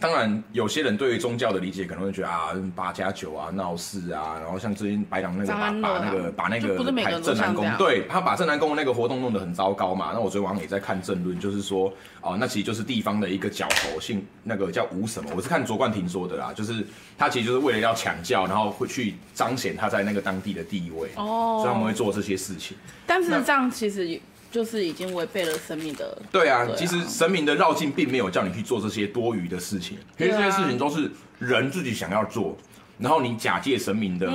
[0.00, 10.10] 当然，有些人对于宗教的理解可能会觉得啊，八加九啊，闹事啊，然后像最近白狼那个把把那个把那个正南宫，对他把正南宫那个活动弄得很糟糕嘛。
[10.12, 22.76] 那我昨天晚上也在看政论，就是说哦，那其实就是地方的一个角头，姓那个叫吴什么，我是看卓冠廷说的啦，就是他其实就是为了要抢教，然后会去彰显他在那个当地的地位哦，所以他们会做这些事情。
[23.06, 24.20] 但是这样其实。
[24.52, 26.16] 就是已经违背了神明的。
[26.30, 32.56] 对啊，对啊，其实神明的绕境并没有叫你去做这些多余的事情，其实这些事情都是人自己想要做，
[32.98, 34.30] 然后你假借神明的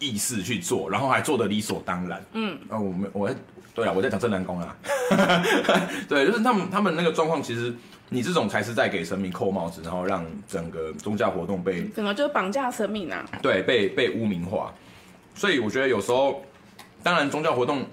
[0.00, 2.22] 意思去做，然后还做的理所当然。
[2.32, 3.30] 嗯，啊，我们我
[3.72, 4.76] 对啊，我在讲正南宫啊，
[6.08, 7.72] 对，就是他们他们那个状况，其实
[8.08, 13.24] 你这种才是在给神明扣帽子，然后让整个宗教活动被怎么就是绑架神明啊？
[13.40, 14.74] 对，被被污名化，
[15.34, 16.42] 所以我觉得有时候，
[17.04, 17.86] 当然宗教活动。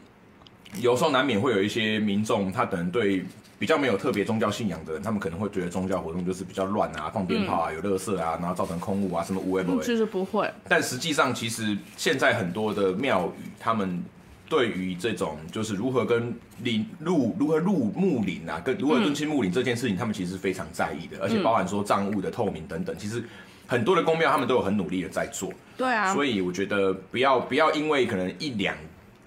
[0.81, 3.25] 有时候难免会有一些民众，他可能对
[3.57, 9.83] 比较没有特别宗教信仰的人，他们可能会觉得宗教活动就是比较乱啊，放鞭炮啊，有垃圾啊，然后造成空污啊，什么污秽不会？
[9.83, 10.51] 其实不会。
[10.67, 14.03] 但实际上，其实现在很多的庙宇，他们
[14.47, 23.23] 对于这种就是如何跟林入如何入墓林啊，跟如何敦亲木林这件事情，嗯、他们其实是非常在意的，而且包含说账务的透明等等，其实
[23.65, 25.51] 很多的公庙他们都有很努力的在做。
[25.75, 28.75] 对啊，所以我觉得不要不要因为可能一两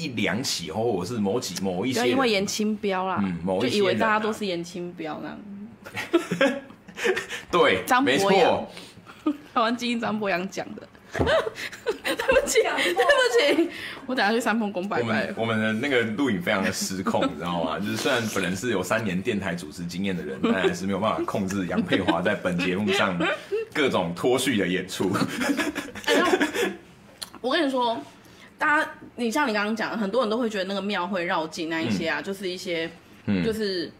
[0.00, 5.38] 一两起，或者是某几某一些，因为颜清标啦，嗯，某一些、啊、就以为大家都是颜清标那样。
[7.50, 8.66] 对，张博洋，
[9.54, 10.88] 台湾 基因张博洋讲的。
[11.12, 11.24] 对
[12.14, 13.70] 不起，对不起，
[14.06, 15.04] 我等下去三峰公拜拜。
[15.04, 17.80] 我们我们的那个录影非常的失控，你知道吗？
[17.80, 23.18] 就是虽然本人是有三年电台主持经验的人，但还是没有办法控制杨佩华在本节目上
[23.74, 25.12] 各种脱序的演出。
[26.06, 26.22] 欸、
[27.40, 28.00] 我跟你说，
[28.60, 32.88] 大家，你像你刚刚讲的，很多人都会觉得那个庙会绕境那一些啊，嗯、就是一些，
[33.24, 33.90] 嗯、就是。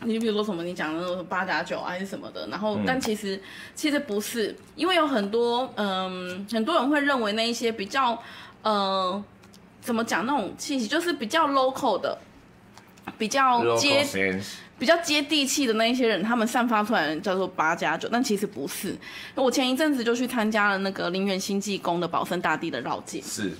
[0.00, 3.40] 你比如说什么，你讲的那种八加九还是什么的，然后、嗯、但其实
[3.76, 8.20] 其实不是，因为有很多嗯，很多人会认为那一些比较
[8.62, 9.22] 呃，
[9.80, 12.18] 怎么讲那种气息，就是比较 local 的，
[13.16, 14.04] 比较接
[14.84, 18.94] 比较接地气的那一些人，他们散发出来的叫做八加九，但其实不是。
[19.34, 23.50] 我前一阵子就去参加了那个林园新济宫的保生大帝的绕境，是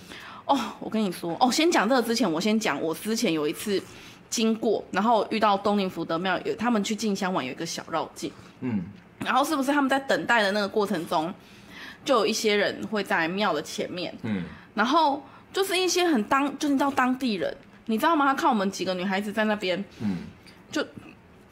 [0.44, 3.82] 哦，我跟你说哦，先讲这个之前，我先讲我之前有一次。
[4.30, 8.32] 经过，然后遇到东宁福德庙，有他们去进香玩有一个小绕境，
[8.62, 8.82] 嗯，
[9.20, 11.32] 然后是不是他们在等待的那个过程中，
[12.04, 14.42] 就有一些人会在庙的前面，嗯，
[14.74, 17.56] 然后就是一些很当，就是你知道当地人，
[17.86, 18.26] 你知道吗？
[18.26, 20.24] 他看我们几个女孩子在那边，嗯，
[20.72, 20.84] 就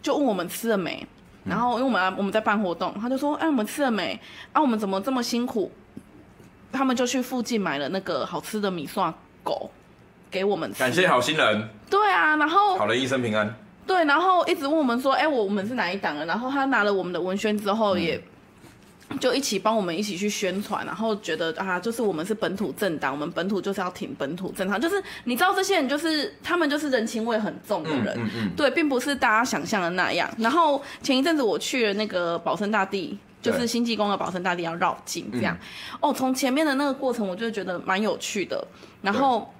[0.02, 1.06] 就问我们吃了没，
[1.44, 4.20] 然后因为我们我们在办活动，他就说，哎，我们吃了没？
[4.52, 5.70] 啊，我们怎么这么辛苦？
[6.70, 9.70] 他们就去附近买了那个好吃的米蒜狗。
[10.30, 11.68] 给我们吃，感谢好心人。
[11.90, 13.54] 对啊，然后好了一生平安。
[13.86, 16.24] 对，然后一直问我们说，哎，我我们是哪一档的？
[16.24, 18.18] 然后他拿了我们的文宣之后，也
[19.18, 24.80] 就一起帮我们一起去宣传，然后觉得啊，就是我们是本土政党，我们本土就是要挺本土政党。
[24.80, 30.28] 就是你知道这些人，就是他们就是人情味很重的人，嗯嗯嗯、对，并不是大家想象的那样。
[30.38, 35.56] 然后前一阵子我去了那个保生大帝，就是新济公的保生大帝要绕境这样。
[35.92, 38.66] 嗯、哦，从前面的那个过程，我就觉得蛮有趣的。
[39.00, 39.52] 然后。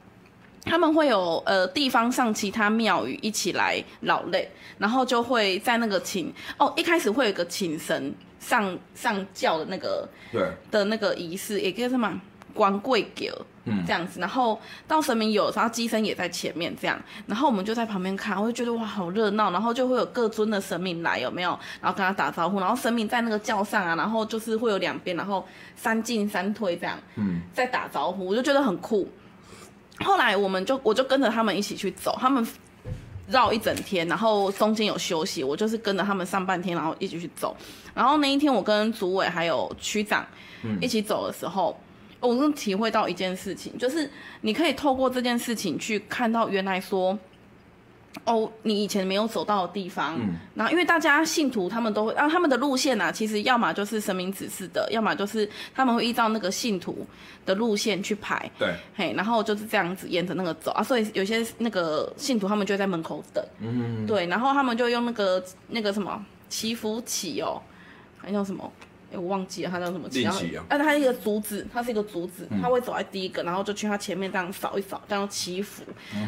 [0.65, 10.43] 他们会有呃地方上其他庙宇一起来劳累，然后就会在那个请哦，一开始会有一个请神上上轿的那个对。
[10.71, 12.21] 的那个仪式，也叫什么
[12.53, 13.31] 光贵给
[13.65, 13.85] 嗯。
[13.87, 21.57] 这样子，然后到神明有的时候，乩身也在前面这样，然后我们就在旁边看，我就觉得哇好热闹，然后就会有各尊的神明来有没有？
[21.81, 29.09] 然后跟他打招呼，然后神明在那个轿上啊，然后就是会有两边，然后三进三退这样，嗯，在打招呼，我就觉得很酷。
[30.01, 32.45] 后来我们就我就跟着他们一起去走，他们
[33.33, 37.57] 绕一整天，然后中间有休息，我就是跟着他们上半天，然后一起去走。
[37.93, 40.25] 然后那一天我跟组委还有区长
[40.81, 41.77] 一起走的时候，
[42.21, 44.09] 嗯、我就体会到一件事情，就是
[44.43, 47.19] 你可以透过这件事情去看到原来说。
[48.25, 57.07] 哦，你以前没有走到的地方，嗯，然后因为大家信徒他们都会，啊，他们的路线啊，其实要么就是神明指示的，要么就是他们会依照那个信徒
[57.45, 67.61] 的路线去排，对，嘿，然后就是这样子沿着那个走啊，所以有些那个信徒他们就在门口等，嗯，对，然后他们就用那个那个什么祈福旗哦，
[68.19, 68.71] 还叫什么？
[69.13, 75.83] 欸、我忘记了他叫什么旗，然后，但是他是一个竹子，他是一个竹子，他会走在第一个，然后就去他前面这样扫一扫，这样祈福，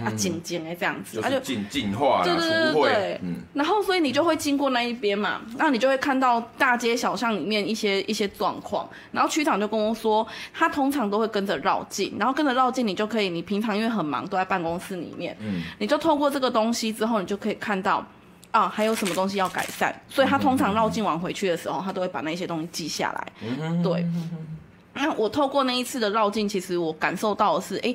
[0.04, 18.04] 啊，静静哎这样子，他就净净化，对对对对，嗯，然后所以你就会经过那一边嘛，那你就会看到大街小巷里面一些一些状况，然后区长就跟我说，他通常都会跟着绕境，然后跟着绕境，你就可以，你平常因为很忙都在办公室里面，嗯，你就透过这个东西之后，你就可以看到。
[18.54, 19.92] 啊，还有什么东西要改善？
[20.08, 23.32] 所以他通常绕境完回去的时候，他都会把那些东西记下来。
[23.82, 24.06] 对，
[24.92, 27.92] 那我透过那一次的绕境，其实我感受到的是，哎，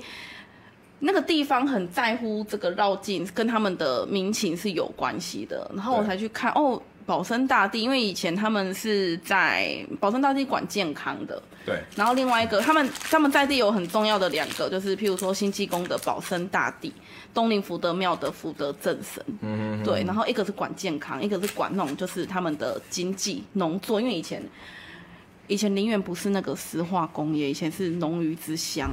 [0.99, 5.71] 那个地方很在乎这个绕境，跟他们的民情是有关系的。
[5.73, 6.81] 然后我才去看哦。
[7.05, 11.81] 保生大帝，因为以前他们是在保生大帝管健康的，对。
[11.95, 16.93] 然后另外一个，他们他们在地有很重要的两个，就是譬如说星际宫的保生大帝，
[17.33, 20.03] 东林福德庙的福德正神，嗯对。
[20.03, 24.43] 然后一个是管健康，一个是管那种就是他们的经济农作，因为以前
[25.47, 28.91] 以前宁远不是那个石化工业，以前是农渔之乡，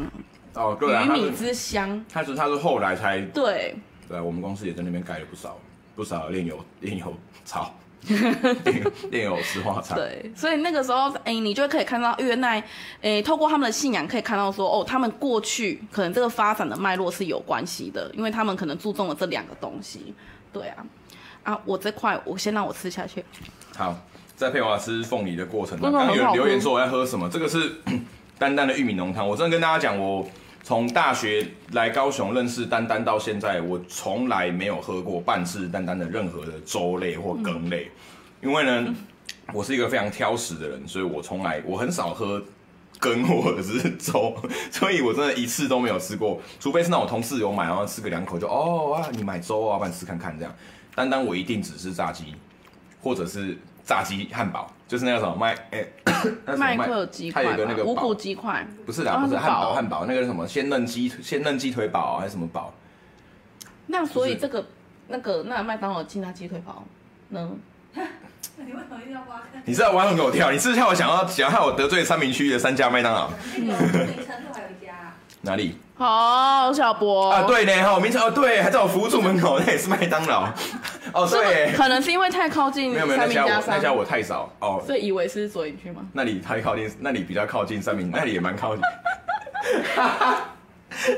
[0.55, 2.05] 哦，对啊，鱼米之乡。
[2.09, 3.77] 他是他是后来才对，
[4.09, 5.59] 对，我们公司也在那边盖了不少
[5.95, 7.13] 不少炼油炼油
[8.07, 8.17] 厂。
[9.11, 12.59] 练有石化厂，对，所以那个时候，哎、欸，你就可以看到原来，
[13.01, 20.15] 哎、欸，透过他们的信仰，可以看到说，哦，他们过去可能这个发展的脉络是有关系的，因为他们可能注重了这两个东西。
[20.53, 20.87] 对啊，
[21.43, 23.25] 啊，我这块我先让我吃下去。
[23.77, 23.95] 好，
[24.35, 27.73] 在佩华吃凤梨的过程中，刚刚有留言说我要喝什么，这个是
[28.39, 29.27] 淡淡的玉米浓汤。
[29.29, 30.27] 我真的跟大家讲，我
[30.67, 37.89] 从大学来高雄认识丹丹到现在，我从来没有喝过半次丹丹的任何的粥类或羹类，
[38.43, 38.93] 因为呢，
[39.53, 42.43] 我是一个非常挑食的人，所以我从来我很少喝
[42.99, 44.35] 羹或者是粥，
[44.73, 50.53] 所以我真的一次都没有吃过，除非是那种同事有买，然后吃个两口就哦啊，你买粥啊，帮你吃看看这样。
[50.97, 52.35] 丹丹我一定只吃炸鸡，
[53.01, 55.87] 或者是炸鸡汉堡，就是那个什么麦哎，
[56.59, 62.75] 麦克鸡块，它有一个那个五谷鸡块，不是啦，不是汉堡汉堡，那个什么鲜嫩鸡鲜嫩鸡腿堡还是什么堡？
[63.87, 64.67] 那所以这个
[65.07, 66.83] 那个那麦当劳劲辣鸡腿堡
[67.29, 67.49] 呢？
[68.59, 69.63] 你为什么一定要挖坑？
[69.65, 70.51] 你知道挖坑给我跳？
[70.51, 73.31] 你是不是害我想要想要害我得罪三明区的三家麦当劳？
[73.59, 75.79] 那个明诚路还有一家，哪里？
[75.95, 80.49] 好，小博啊，对呢，哈，明城哦，对，还在我服务处门口，那也是麦当劳。
[81.17, 86.03] 哦，对，可能是因为太靠近没有没有那家我那家我太少哦，所以以为是左营区吗？
[86.13, 88.85] 那里太靠近，那里比较靠近三明，那里也蛮靠近。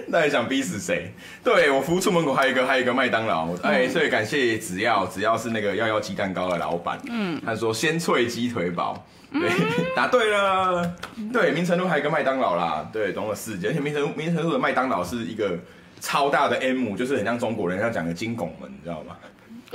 [0.09, 1.13] 那你想逼死谁？
[1.45, 3.55] 对，我服务处门口还有一个，还有一个麦当劳。
[3.63, 9.55] 哎、嗯，所以感谢只要只要是那个幺幺鸡蛋糕的老板，嗯，他说鲜脆鸡腿堡，对，嗯、
[9.95, 10.97] 答对了。
[11.33, 13.71] 对，明诚路还有一个麦当劳啦，对，懂了四间。
[13.71, 15.57] 而且明诚明诚路的麦当劳是一个
[16.01, 19.17] 超大的 M，就是很像中国人要讲的金拱门，你知道吗？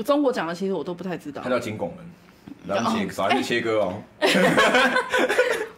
[0.06, 1.42] 中国讲的其实我都不太知道。
[1.44, 2.06] 它叫金拱门，
[2.66, 3.94] 然后切少一边切割哦。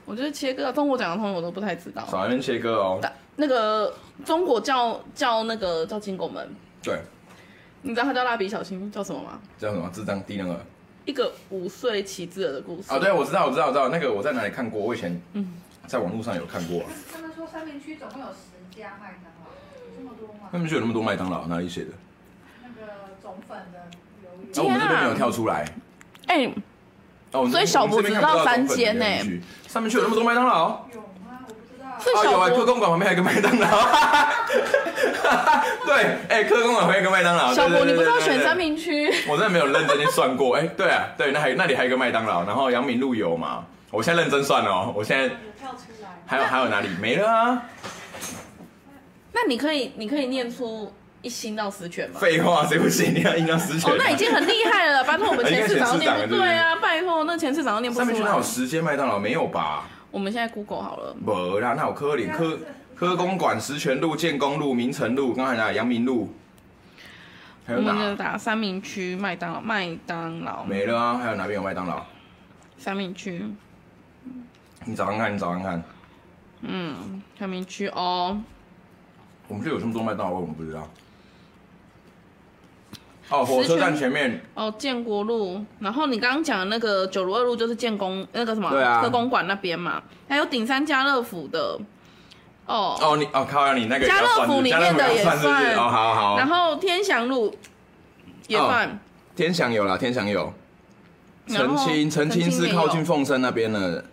[0.05, 2.05] 我觉得切割，中国讲的通我都不太知道。
[2.05, 3.01] 少一边切割哦。
[3.35, 6.47] 那个中国叫叫那个叫金拱门，
[6.81, 6.99] 对，
[7.81, 9.39] 你知道他叫蜡笔小新叫什么吗？
[9.57, 9.89] 叫什么？
[9.93, 10.59] 智障低能儿。
[11.03, 12.93] 一个五岁骑自儿的故事。
[12.93, 13.89] 哦，对，我知道，我知道，我知道。
[13.89, 14.79] 那个我在哪里看过？
[14.79, 16.83] 我以前嗯，在网络上有看过。
[17.11, 20.49] 他们说三明区总共有十家麦当劳，有这么多吗？
[20.51, 21.45] 三民区有那么多麦当劳？
[21.47, 21.91] 哪里写的？
[22.63, 23.91] 那个总粉的
[24.57, 25.65] 哦，我们这边没有跳出来。
[26.27, 26.49] 哎，
[27.31, 29.05] 哦，所以小博知道三间呢。
[29.67, 30.85] 上面去有那么多麦当劳？
[30.93, 30.99] 有。
[30.99, 31.03] 啊
[32.23, 33.67] 有啊，科公馆旁边还有个麦当劳。
[35.85, 35.95] 对，
[36.29, 37.53] 哎、欸，科公馆旁边有个麦当劳。
[37.53, 39.11] 小博，你不知道选三民区？
[39.27, 40.55] 我真的没有认真去算过。
[40.55, 43.65] 哎、欸，对啊，对，那还那里还有个麦当劳，然后阳明路有嘛？
[43.91, 45.27] 我现在认真算哦，我现在
[45.59, 46.09] 跳出来。
[46.25, 47.63] 还有还有哪里没了啊？
[49.33, 50.91] 那你可以你可以念出
[51.25, 52.19] 一星到十全吗？
[52.19, 53.11] 废话，谁不信？
[53.15, 53.91] 你要一到十全？
[53.91, 55.03] 哦，那已经很厉害了。
[55.09, 56.75] 拜托我们前次长都念不对啊！
[56.75, 58.05] 拜托，那前次长都念不出来。
[58.05, 59.17] 三民区哪有十间麦当劳？
[59.17, 59.87] 没有吧？
[60.11, 62.59] 我们现在 Google 好了，没啦，那有科林科
[62.95, 65.71] 科公馆、石泉路、建工路、明诚路，刚才哪？
[65.71, 66.31] 阳明路，
[67.65, 67.91] 还有哪？
[67.91, 72.05] 我们打三明区麦当劳，麦当劳没了啊，还有哪边有麦当劳？
[72.77, 73.43] 三明区，
[74.85, 75.83] 你早上看，你早上看。
[76.61, 78.39] 嗯，三民区哦。
[79.47, 80.87] 我们这有这么多麦当劳，我们不知道。
[83.29, 84.39] 哦，火车站前面。
[84.53, 91.79] 哦，建国路，然后你刚刚讲的那个九如二路就是建工那个什么，对啊，科公馆那边嘛，还有顶山家乐福的，
[92.67, 92.95] 哦。
[93.01, 97.55] 哦你哦靠，你那个家乐福里面的也算，算是是哦好好，然后天祥路
[98.47, 98.91] 也算，哦、
[99.35, 100.53] 天祥有啦，天祥有，
[101.47, 104.05] 澄清澄清是靠近凤山那边的，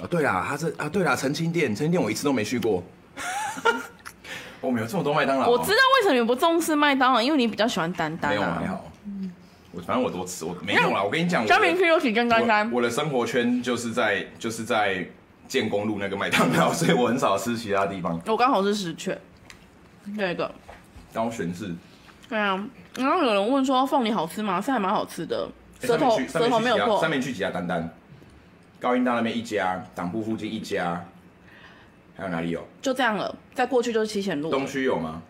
[0.00, 2.82] 哦对啦，他是啊对啦，澄清店澄清店我一次都没去过。
[4.60, 8.30] 我们有这么多麦当劳，我知道为什么你不重视麦当劳，因为你比较喜欢丹丹。
[8.30, 8.84] 没有还好，
[9.72, 11.02] 我反正我多吃，我没用啦。
[11.02, 12.70] 我跟你讲，三民区有几间丹丹？
[12.72, 15.06] 我的生活圈就是在就是在
[15.46, 18.20] 建工路那个麦当劳， 所以我很少吃其他地方。
[18.26, 19.16] 我刚好是十全，
[20.16, 20.50] 那个
[21.12, 21.72] 高悬是。
[22.28, 22.62] 对啊，
[22.96, 24.60] 然后有人问说凤梨好吃吗？
[24.60, 25.48] 是还蛮好吃的，
[25.80, 27.00] 舌头舌头没有破。
[27.00, 27.88] 三民区几家丹丹？
[28.80, 31.04] 高音大那边一家，党部附近一家。
[32.16, 32.66] 还有哪里有？
[32.82, 34.52] 就这样了，再过去就是七贤路。
[34.52, 35.20] 东区有吗？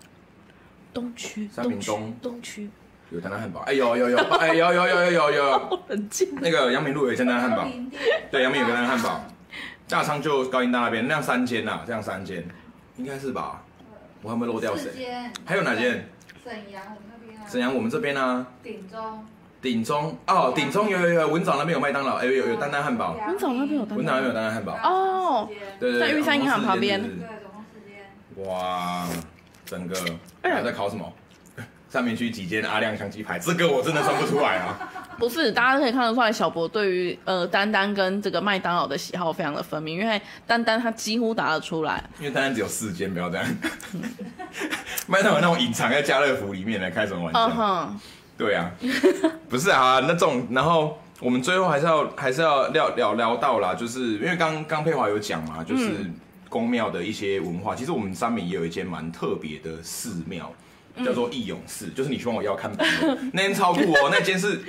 [0.92, 2.14] 东区，三明东。
[2.20, 2.68] 东区
[3.08, 5.80] 有丹丹汉堡，哎有有有，哎有有有有有有。
[5.88, 6.28] 很近。
[6.42, 7.66] 那个阳明路有一间丹丹汉堡，
[8.30, 9.24] 对，阳明有个丹丹汉堡。
[9.88, 12.46] 大昌就高音大那边，那样三间呐，这样三间，
[12.98, 13.64] 应该是吧？
[14.20, 14.90] 我还没漏掉谁？
[15.46, 16.06] 还有哪间？
[16.44, 17.48] 沈阳我们那边啊。
[17.48, 18.46] 沈阳我们这边呢？
[18.62, 19.24] 鼎中。
[19.62, 23.16] 鼎中哦，鼎中有有有，文藻那边有麦当劳，哎有有丹丹汉堡。
[23.26, 23.96] 文藻那边有丹。
[23.96, 24.74] 文藻那边有丹丹汉堡。
[24.84, 25.48] 哦。
[25.80, 27.02] 对对，在玉山银行旁边。
[28.44, 29.07] 哇，
[29.64, 29.96] 整个
[30.42, 31.12] 还在考什么？
[31.88, 33.38] 三民区几间阿亮香鸡排？
[33.38, 34.79] 这个我真的算不出来啊。
[35.18, 42.05] 不是，大家都可以看得出来，小博对于呃丹丹跟这个麦当劳的喜好非常的分明，因为丹丹他几乎答得出来。
[42.18, 43.46] 因为丹丹只有四间，不要这样。
[45.09, 47.94] 麦当劳那种隐藏在家乐福里面来开什么玩笑？
[48.37, 48.70] 对啊，
[49.48, 55.88] 不是啊，那种，然后我们最后还是要还是要聊聊聊到啦，就是因为刚刚佩华有讲嘛，就是
[56.48, 60.52] 宫庙的一些文化，其实我们三明也有一间蛮特别的寺庙，
[61.04, 64.61] 叫做义勇寺，就是你去问我要看板的那间超酷哦， 那间是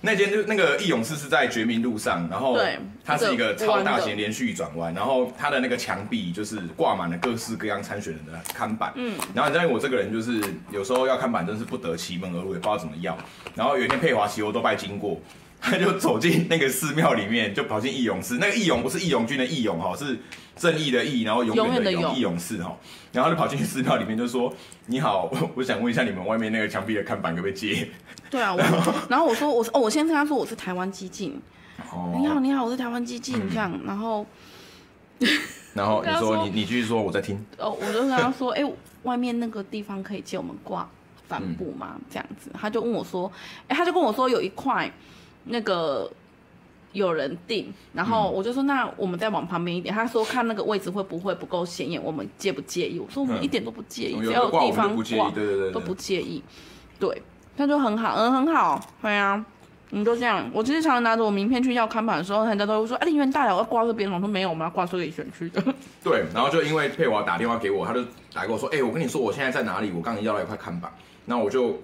[0.00, 2.58] 那间就那个义勇寺是在绝命路上，然后
[3.04, 13.16] 它是一个超大型连续转弯，然后它的那个墙壁就是挂满了各式各样参选人的看板，嗯，然后你知道我这个人就是有时候要看板真是不得其门而入，也不知道怎么要，
[13.54, 15.20] 然后有一天佩华骑欧都拜经过。
[15.60, 18.38] 他就走进那个寺庙里面，就跑进义勇寺。
[18.38, 20.18] 那个义勇不是义勇军的义勇哈，是
[20.56, 22.76] 正义的义，然后永远的永义勇寺哈。
[23.12, 24.54] 然后他就跑进寺庙里面，就说
[24.86, 27.88] ：“你好，我想问一下你们外面那个墙壁的看板可不可以借？”
[28.30, 31.40] 对啊，然后，然后我说：“我说哦，我先跟他说我是台湾激进。
[31.92, 33.48] 哦”你好，你好，我是台湾激进。
[33.50, 34.24] 这样，然后，
[35.74, 37.44] 然后你说你你继续说，我在听。
[37.58, 38.62] 哦，我就跟他说：“哎，
[39.02, 40.88] 外面那个地方可以借我们挂
[41.26, 43.30] 帆布吗？”这样子，他就问我说
[43.68, 44.90] ：“哎，他就跟我说有一块。”
[45.48, 46.10] 那个
[46.92, 49.94] 有人订，然后我就说，那我们再往旁边一点。
[49.94, 52.98] 他说看那个位置会不会不够显眼，我们介不介意？
[52.98, 56.42] 我说我们一点都不介意，嗯、只要有地方挂，对对对，都不介意。
[56.98, 57.22] 对，
[57.56, 59.44] 他就很好，嗯，很好，对啊，
[59.90, 60.50] 你就这样。
[60.52, 64.10] 我其实常常拿着我名片去要看板的时候，人家都会说，哎、啊，林园大了，我要挂这边。
[64.10, 65.62] 我说没有，我们要挂这里选区的。
[66.02, 69.90] 对，然后就因为佩华打电话给我，他就打给我说，哎、欸，我跟你说我现在在哪里？
[69.90, 70.92] 我刚刚要了一块看板，
[71.24, 71.76] 那我就。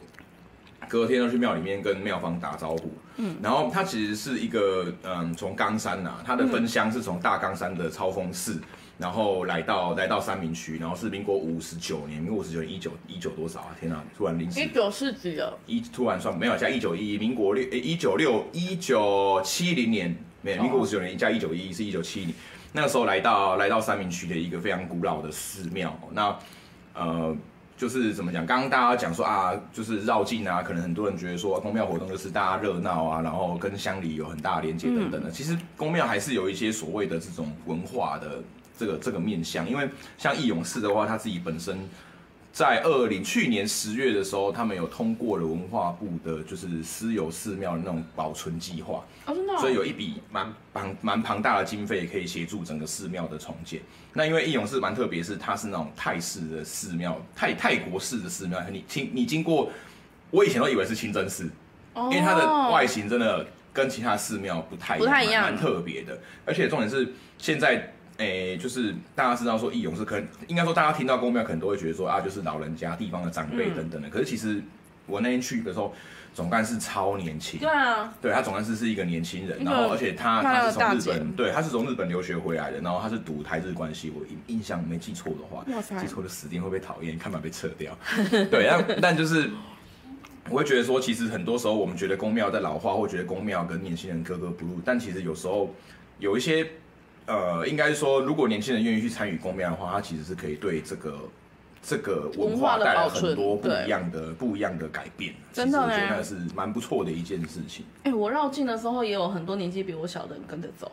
[0.87, 8.61] 隔天要去庙里面跟庙方打招呼，嗯，然后它其实是一个，嗯，从冈山呐、啊，它的分乡是从大冈山的超峰寺，
[8.99, 13.77] 然后来到来到三明区，然后是民国五十九年，民国五十九年一九一九多少啊？
[13.79, 22.35] 天哪，突然临时一九四几了，一突然算没有加一九一一，民国六一九六一九七零年没有，民国五十九年加一九一一是一九七零，
[22.73, 26.37] 那个时候来到来到三明区的一个非常古老的寺庙，那
[26.95, 27.37] 呃。
[27.77, 28.47] 就是怎么讲？
[28.47, 35.31] 刚刚大家讲说啊，就是绕境啊，可能很多人觉得说公庙活动就是大家热闹啊，然后跟乡里有很大的连接等等的。
[35.31, 38.43] 其实公庙还是有一些所谓的这种文化的
[38.79, 41.79] 这个这个面向，因为像义勇寺的话，他自己本身。
[42.55, 53.81] 在二零去年十月的时候，他们有通过了文化部的，就是私有寺庙的那种保存计划，哦，真的，所以有一笔蛮庞蛮庞大的经费可以协助整个寺庙的重建。
[54.13, 58.63] 那因为义勇寺蛮特别，是它是那种泰式的寺庙，泰泰国式的寺庙。
[58.71, 59.69] 你经你经过，
[60.31, 61.51] 我以前都以为是清真寺，
[61.97, 66.17] 因为它的外形真的跟其他寺庙不太不太一样，蛮特别的。
[66.45, 67.91] 而且重点是现在。
[68.19, 74.07] 诶、欸，就是大家知道说义勇是可能应该说大家听到宫庙可能都会觉得说啊，就是老人家、地方的长辈等等的。
[74.07, 74.62] 嗯、可是其实
[75.07, 75.93] 我那天去的时候，
[76.33, 77.59] 总干事超年轻。
[77.59, 85.65] 对啊，对他总干事是一个年轻人，然后而且他他是从日本，对，他是从日本留学回来的，然后他是读台日关系，我印印象没记错的话，
[85.99, 87.99] 记错的死定会被讨厌，看板被撤掉。
[88.49, 89.51] 对，但但就是
[90.49, 95.75] 我会觉得说，其实很多时候我们觉得宫庙在老化，或觉得宫庙跟年轻人格格不入，但其实有时候
[96.21, 96.65] 有一些。
[97.27, 101.18] 呃，应该是说，如果年轻人愿意去参与公庙的话，他其实是可以对这个
[101.83, 105.35] 这个文化带来很多不一样的不一样的改变。
[105.53, 107.85] 真的，我觉得那是蛮不错的一件事情。
[108.05, 110.93] 哎、欸，我绕境的时候也有很多年纪比我小的人跟着走，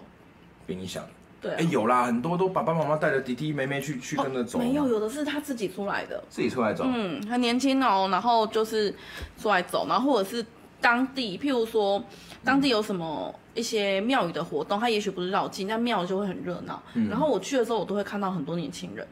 [0.66, 1.08] 比你小的。
[1.42, 4.62] 对、啊，哎、欸，有啦，很多都爸爸妈妈带着弟弟妹妹去去跟着走、哦。
[4.62, 6.84] 没有，有的是他自己出来的，自己出来走。
[6.88, 8.94] 嗯，很年轻哦，然后就是
[9.42, 10.46] 出来走，然后或者是
[10.82, 12.04] 当地，譬如说
[12.44, 13.34] 当地有什么。
[13.54, 16.82] 一些庙宇的活动，它也许不是绕境，但庙就会很热闹。
[16.94, 19.06] 嗯、然后我去的时候，我都会看到很多年轻人。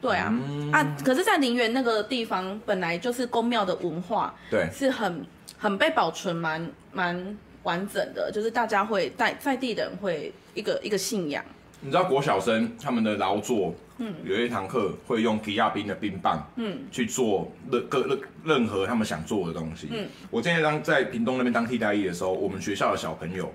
[0.00, 5.26] 对啊，嗯、啊，可是，在陵园那个地方，本来就是宫庙的文化，对，是很
[5.58, 11.44] 很被保存蛮蛮完整的，就是大家会在在地的人会一个一个信仰。
[11.80, 19.88] 你知道国小生他们的劳作，嗯，有一堂课会用吉亚冰的冰棒，嗯，去做任各任任何他们想做的东西。
[19.90, 23.52] 嗯，我今天当在屏东那边当替代役的时候，我们学校的小朋友，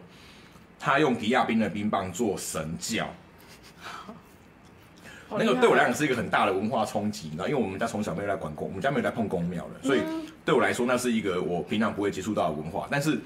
[0.80, 3.10] 他用吉亚冰的冰棒做神教，
[5.32, 10.02] 那个对我来讲是一个很大的文化冲击，你知道，因为我们家从小没有来管公，我们家没有来碰宫庙的，所以
[10.44, 13.18] 对我来说那是一个我平常不会接触到的文化，但是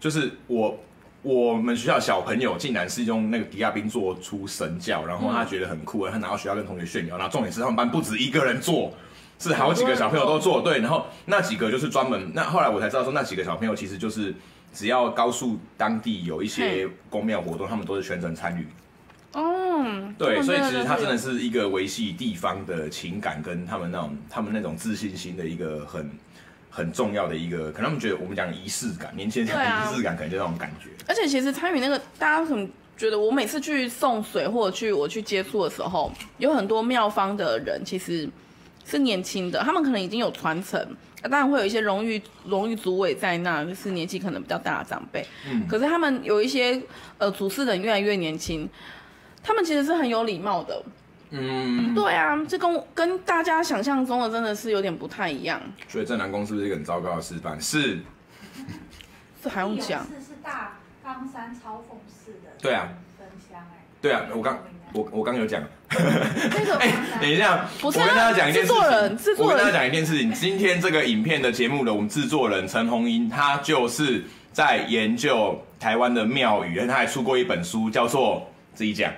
[0.00, 0.78] 就是我。
[1.22, 7.16] 我们学校小朋友竟然是用那个迪亚宾做出神教，然后他觉得很酷，他拿到学校跟同学炫耀。
[7.18, 8.94] 然后重点是他们班不止一个人做，
[9.38, 10.62] 是好几个小朋友都做。
[10.62, 12.30] 对，然后那几个就是专门。
[12.32, 14.32] 那后来我才知道说，那几个小朋友其实就是
[14.72, 18.66] 只要高速当地有一些公庙活动，他们都是全程参与。
[19.32, 26.08] 哦，对，所以其实他真的是一个维系地方的情感跟他们那种他们那种自信心的一个很。
[26.70, 30.90] 很重要的一个，可能他们觉得我们讲仪式感，年轻人讲仪式感，可能就那种感觉。
[31.06, 38.28] 而且其实参与那个，大家可能觉得我每次去送水或者去我去接触的时候，有很多庙方的人其实
[38.84, 40.80] 是年轻的，他们可能已经有传承，
[41.22, 45.26] 当然会有一些荣誉荣誉主委在那，就是年纪可能比较大的长辈。
[45.50, 46.80] 嗯，可是他们有一些
[47.16, 48.68] 呃主事人越来越年轻，
[49.42, 50.82] 他们其实是很有礼貌的。
[51.30, 55.60] 嗯，对啊，这跟跟大家想象中的真的是有点不太一样。
[55.88, 57.60] 所以正南宫是不是一个很糟糕的示范？
[57.60, 57.98] 是，
[59.42, 60.02] 这还用讲？
[60.04, 62.50] 是是大冈山超讽式的。
[62.60, 62.88] 对啊。
[63.18, 63.84] 分香哎。
[64.00, 64.58] 对啊，我刚
[64.92, 65.62] 我我刚有讲。
[65.90, 68.76] 那个 哎， 等一下，不是啊，我跟大家讲一件事情。
[68.76, 70.32] 制作人，制作人，我跟大家讲一件事情。
[70.32, 79.10] 今天这个影片的节目的我们制作人陈红英，他就是在研究台湾的庙宇，他还出过一本书，叫做自己讲。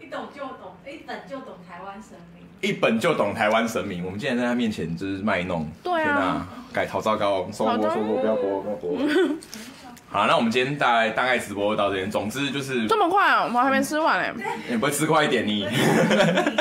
[0.00, 2.42] 一懂就懂，一本就懂台湾神明。
[2.60, 4.04] 一本就懂台湾神明。
[4.04, 5.68] 我们竟然在他面前就是卖弄。
[5.82, 6.46] 对啊。
[6.72, 7.50] 改好糟糕哦！
[7.52, 8.98] 收播收播，不要播，不要播。
[10.08, 12.10] 好，那我们今天大概大概直播到这边。
[12.10, 14.32] 总之就是这么快啊，我们还没吃完嘞。
[14.68, 15.66] 你不会吃快一点你？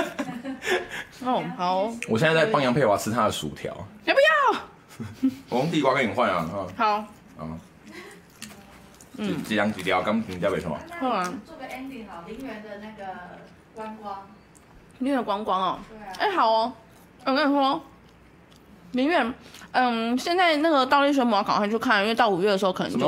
[1.24, 1.84] 哦，好。
[2.10, 3.72] 我现在在帮杨佩华吃他的薯条。
[4.06, 4.20] 要不
[4.54, 4.62] 要？
[5.50, 6.48] 我用地瓜跟你换啊！
[6.76, 6.92] 好。
[6.92, 7.08] 啊。
[9.18, 10.02] 嗯，几两几条？
[10.02, 10.78] 刚评价为什么？
[11.00, 11.24] 好啊。
[11.46, 13.14] 做个 ending 好，林园的那个
[13.82, 14.28] 观光。
[15.00, 15.80] 林园观光哦。
[15.90, 16.14] 对啊。
[16.20, 16.74] 哎，好哦。
[17.26, 17.82] 我跟你说，
[18.92, 19.34] 林远。
[19.72, 23.00] 嗯，现在那个倒立水母要赶快去看，因为到五月的时候可能就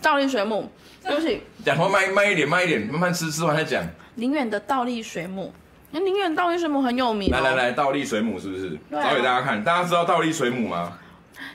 [0.00, 0.70] 倒立水母。
[1.04, 3.84] 对不起，讲话慢慢一点，慢一点，慢慢吃，吃完再讲。
[4.14, 5.52] 林远的倒立水母，
[5.90, 7.40] 那林远倒立水母很有名，哦。
[7.40, 8.78] 来来来，倒立水母是不是？
[8.88, 10.96] 找给、啊、大家看，大家知道倒立水母吗？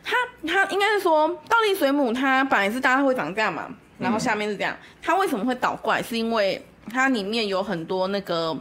[0.04, 3.70] 它它应该是说倒立水母，它本来是大家会长这样嘛，
[4.00, 4.74] 然后下面是这样。
[4.74, 6.04] 嗯、它为什么会倒过来？
[6.04, 8.58] 是因为它里面有很多那个。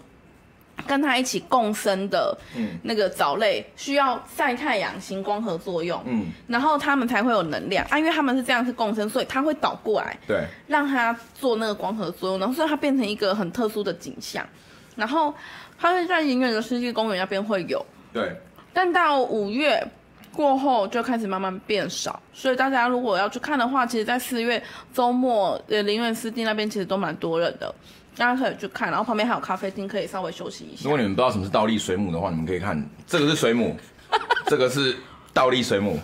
[0.86, 2.36] 跟它一起共生的
[2.82, 7.84] 那个藻类需要晒太阳行光合作用，嗯，然后它们才会有能量。
[7.88, 14.46] 啊，因为它们是这样是共生，所以它会倒过来，对，让它做那个光合作用，然后所以它变成一个很特殊的景象，
[14.94, 15.34] 然后
[15.78, 18.36] 它会在林园的世纪公园那边会有，对，
[18.74, 19.82] 但到五月
[20.30, 24.62] 过后就开始慢慢变少，所以大家如果要去看的话，其实，在四月
[24.92, 27.74] 周末呃林园湿地那边其实都蛮多人的。
[28.16, 30.84] 大家可以去看，然后旁边还有咖啡厅，可以稍微休息一下。
[30.84, 33.76] 如果你们不知道什么是倒立水母的话，你们可以看这个是水母，
[34.48, 34.96] 这个是
[35.34, 36.00] 倒立水母，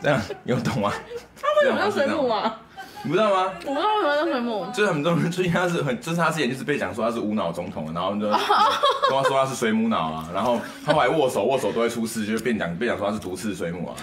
[0.00, 0.92] 这样你有懂吗？
[1.40, 2.60] 它为什么叫水母啊？
[3.02, 3.52] 你不知道吗？
[3.66, 4.66] 我不知道为什么叫水母。
[4.72, 13.96] 就是很多人最近他是很，就是他之前就是被讲说他是无脑总统，然后 就跟他说他是水母脑啊，然后他后来握手握手都会出事，就是变讲被讲说他是毒刺水母啊。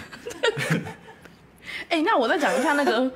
[1.89, 3.09] 哎、欸，那我再讲一下那个。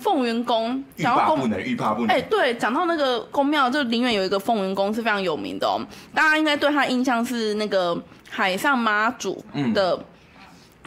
[0.00, 2.08] 凤云宫，欲罢不能，欲罢不能。
[2.08, 5.80] 哎，对，讲到那个宫庙，就林园有一个凤云宫是非常有名的哦。
[6.14, 9.44] 大家应该对他印象是那个海上妈祖
[9.74, 10.04] 的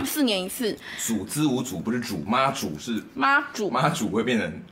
[0.05, 0.77] 四年一次。
[0.97, 4.63] 祖之无祖不是主妈祖是妈祖，妈祖会变成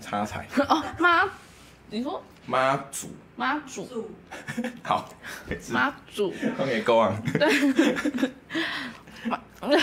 [0.00, 0.82] 插彩 哦。
[0.98, 1.24] 妈，
[1.90, 4.10] 你说妈祖，妈祖，
[4.82, 5.08] 好，
[5.70, 7.22] 妈祖，OK，go on。
[7.38, 7.48] 对，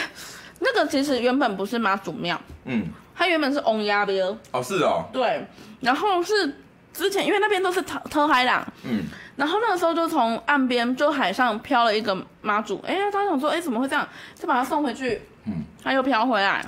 [0.61, 2.87] 那个其实原本不是妈祖庙，嗯。
[3.19, 5.45] 它原本是翁鸭庙哦，是哦，对，
[5.81, 6.55] 然后是
[6.93, 9.03] 之前因为那边都是特特海浪，嗯，
[9.35, 14.07] 然后那个时候就从岸边就海上飘了一个妈祖，哎，大家想说，哎，怎么会这样？
[14.35, 16.65] 就把他送回去，嗯，它又飘回来，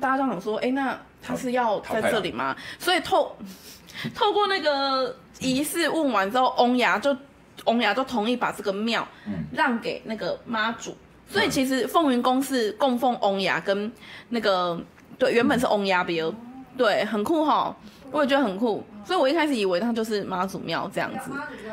[0.00, 2.56] 大家就想说，哎，那他是要在这里吗？
[2.76, 3.36] 所以透
[4.12, 7.16] 透过那个仪式问完之后，翁牙就
[7.66, 9.06] 翁牙就同意把这个庙
[9.52, 10.96] 让给那个妈祖，
[11.28, 13.92] 所以其实凤云宫是供奉翁牙跟
[14.30, 14.80] 那个。
[15.18, 16.34] 对，原本是翁鸭庙，
[16.76, 17.74] 对，很酷哈，
[18.10, 21.30] 我也觉得很酷，所以我一开始以为它就是妈祖庙这样子。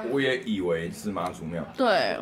[0.10, 1.64] 我也以为是妈祖庙。
[1.76, 2.18] 对，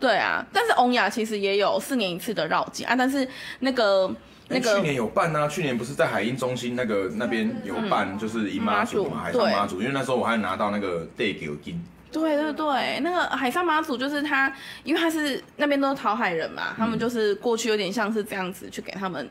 [0.00, 3.28] 对啊，但是翁雅其实也有四年一次的绕境啊，但是
[3.60, 4.12] 那个
[4.48, 11.82] 那个去年有办啊，去年不是在海音中心那个那边有办，就是迎妈祖嘛，海上妈祖，因为那时候我还拿到那个带给金。
[12.10, 14.52] 对对对，那个海上妈祖就是他，
[14.84, 19.28] 因为他是那边都是讨海人嘛，他们就是过去有点像是这样子去给他们。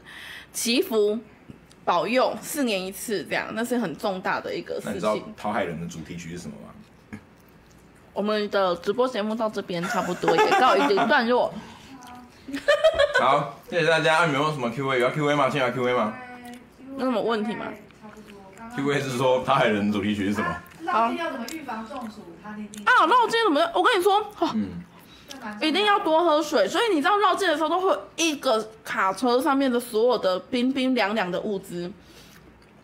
[0.53, 1.19] 祈福、
[1.83, 4.89] 保佑，四年一次这样，那是很重大的一个事情。
[4.89, 7.19] 那你知道讨海人的主题曲是什么吗？
[8.13, 11.53] 我们的直播节目到这边差不多也告一个段落。
[13.19, 14.25] 好，谢谢大家。
[14.25, 14.99] 你们有什么 Q A？
[14.99, 15.49] 要 Q A 吗？
[15.49, 16.13] 现在要 Q A 吗？
[16.97, 17.65] 有什么问题吗
[18.75, 20.55] ？Q A 是说讨海人的主题曲是什么？
[20.83, 22.21] 绕境要怎么预防中暑？
[22.85, 23.61] 啊，绕境怎么？
[23.73, 24.83] 我跟你说，嗯。
[25.61, 31.91] 一定要多喝水，所以你知道绕境的时候都会有一个卡车上面的所有的冰冰凉凉的物资，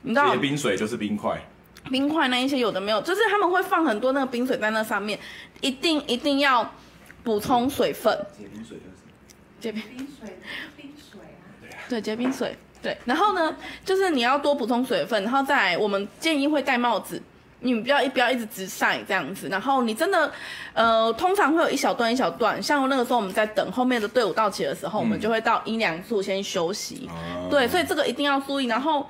[0.04, 0.36] 你知道？
[0.36, 1.42] 冰水就是冰块，
[1.90, 5.18] 冰块那一些有的没有，就是他们会放很多那个冰水在那上面，
[5.62, 6.70] 一定一定要
[7.24, 8.16] 补充水分。
[8.38, 9.04] 结冰水就是
[9.60, 10.40] 结冰冰水，
[10.78, 11.90] 冰水啊。
[11.90, 12.96] 对，结冰水，对。
[13.06, 17.22] 然后呢，就是你要多补充水分，然后再来我们建议会戴帽子。
[17.64, 20.32] 你们不要一不要一直直晒这样子，然后你真的，
[20.74, 27.10] 呃，通常会有一小段一小段，像那个时候我们在等后面的队伍到齐的时候，我们就会到阴凉处先休息。
[27.50, 28.66] 对，所以这个一定要注意。
[28.66, 29.08] 然后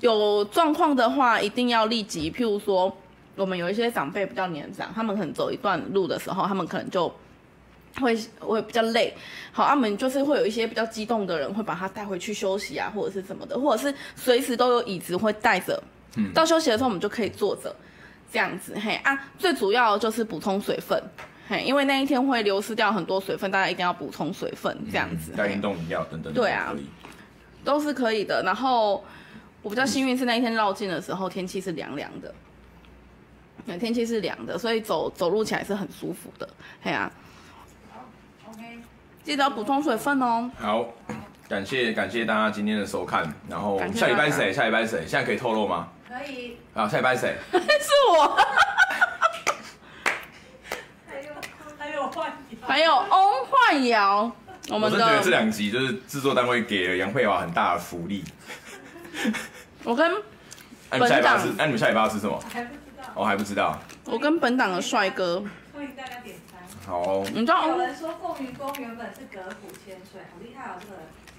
[0.00, 2.96] 有状况的话，一定要立即，譬如说
[3.34, 7.12] 我们有一些长辈比较年长，他们可能走一段路的时候，他们可能就
[8.00, 9.12] 会会比较累。
[9.52, 15.82] 好，他们就是会有一些比较激动的人，会把他带回去休息啊，或者是什么的，或者是随时都有椅子会带着。
[16.18, 17.74] 嗯，到休息的时候我们就可以坐着，
[18.32, 18.74] 这样子。
[18.78, 21.02] 嘿啊，最主要就是补充水分。
[21.48, 25.32] 嘿，因为那一天会流失掉很多水分，大家一定要补充水分，这样子。
[25.32, 26.32] 带运动饮料等等。
[26.32, 26.74] 对啊，
[27.64, 28.42] 都是可以的。
[28.42, 29.04] 然后
[29.62, 32.34] 我比较幸运是那一天绕境的时候，天气是凉凉的。
[33.80, 36.48] 天气是凉的，所以走走路起来是很舒服的。
[36.82, 37.10] 嘿啊，
[37.92, 38.04] 好
[38.52, 38.62] ，OK，
[39.24, 40.48] 记得要补充水分哦。
[40.56, 40.86] 好，
[41.48, 43.28] 感谢感谢大家今天的收看。
[43.48, 44.52] 然后下礼拜谁？
[44.52, 45.00] 下礼拜谁？
[45.00, 45.88] 现在可以透露吗？
[46.08, 46.58] 可以。
[46.74, 47.36] 好，下礼拜谁？
[47.52, 47.58] 是
[48.10, 48.38] 我。
[52.62, 54.30] 还有翁幻瑶，
[54.70, 54.96] 我们的。
[54.96, 58.24] 我真觉得这两集就是制作单位给了杨佩华很大的福利。
[59.84, 60.12] 我跟
[60.90, 62.42] 本档是，那你们下礼拜是什么？
[62.52, 63.04] 还不知道。
[63.14, 63.78] 我还不知道。
[64.04, 65.44] 我跟本档的帅哥。
[65.72, 66.58] 欢迎大家点餐。
[66.86, 67.22] 好。
[67.32, 70.74] 你知道有人说凤云宫原本是隔府千岁，好厉害哦！
[70.80, 70.94] 这个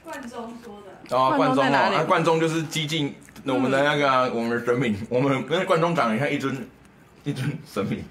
[0.06, 1.16] 冠中说的。
[1.16, 3.14] 哦，冠中哦，冠中就是激进
[3.54, 6.68] 我们的那个我们的神明，我们跟冠中长得像一尊
[7.24, 8.04] 一尊神明。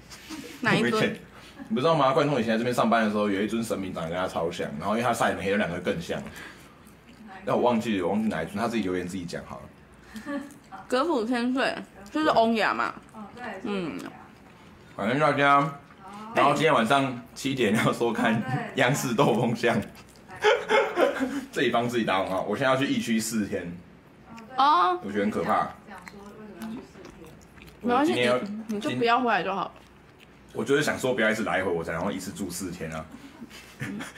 [0.61, 1.15] 哪一尊？
[1.69, 2.13] 你不知道吗？
[2.13, 6.21] 冠中以前在这边上班的时候，有一尊神明长得跟他超像，然后因为他晒很黑，有两个更像。
[7.45, 10.39] 那我忘记了，我忘记哪一尊，他自己留言自己讲好了。
[10.87, 11.75] 隔府千岁
[12.11, 12.93] 就是翁雅嘛。
[13.13, 13.99] 哦，对，嗯。
[14.95, 15.79] 反正大家，
[16.33, 18.41] 然后今天晚上七点要收看
[18.75, 19.79] 央视斗风向。
[21.51, 23.71] 自己帮自己打广告，我现在要去疫区四天。
[24.57, 24.99] 哦。
[25.03, 25.69] 我觉得很可怕。
[27.81, 28.13] 没关系，
[28.67, 29.71] 你就不要回来就好。
[30.53, 33.05] 我就是想说，不要一次来回，我才然后一次住四天啊。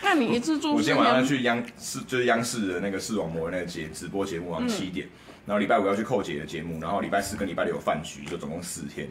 [0.02, 0.76] 那你一次住四天？
[0.76, 5.08] 我今天晚上去央视，就是央视的那个视网膜那个节直播节目，晚上七点。
[5.46, 9.08] 然后礼拜五要去寇姐的节目，然后礼拜四跟礼拜六有饭局，就总共四天。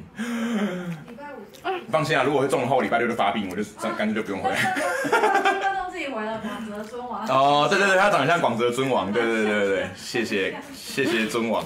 [1.07, 1.81] 礼拜五。
[1.91, 3.63] 放心啊，如果会中的话，礼拜六就发病，我就
[3.97, 5.75] 干脆就不用回来。
[5.99, 7.27] 冠中自己回了广泽尊王。
[7.29, 11.65] 哦，对对对，他长得像广泽尊王，对对对对对，谢谢谢谢尊王。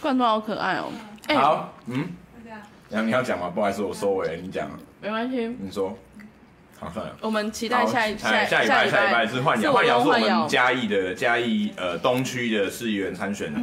[0.00, 0.90] 冠中好可爱哦。
[1.34, 2.08] 好，嗯。
[2.90, 3.50] 然后你要讲吗？
[3.54, 4.68] 不好意思，我收尾，你讲。
[5.00, 5.96] 没关系，你说，
[6.80, 7.14] 好算了。
[7.20, 13.60] 我们期待下一下下礼拜下礼拜是幻瑶，幻瑶是我们嘉义的嘉义呃东区的市议员参选的。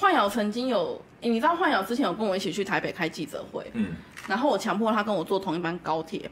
[0.00, 3.92] 幻瑶曾经有，你知道幻瑶之前有跟我一起去台北开记者会，嗯，
[4.26, 6.28] 然后我强迫他跟我坐同一班高铁，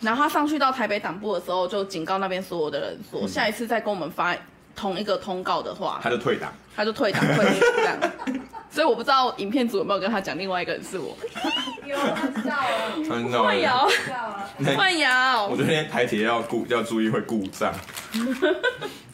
[0.00, 4.36] 然后他上去到台北党部的时候，就警告那边所有的人说，下一次再跟我们发
[4.76, 7.44] 同一个通告的话，他就退党，他就退党退
[7.76, 7.98] 这样。
[8.70, 11.16] 所以我不知道影片组有没有跟他讲，另外一个人是我。
[11.84, 13.42] 有，他知道了。
[13.42, 13.88] 焕瑶，
[14.76, 15.46] 焕瑶。
[15.46, 17.72] 我觉得台铁要故要注意会故障。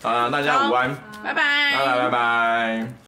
[0.02, 2.94] 好了，大家午安，拜拜，拜拜拜拜。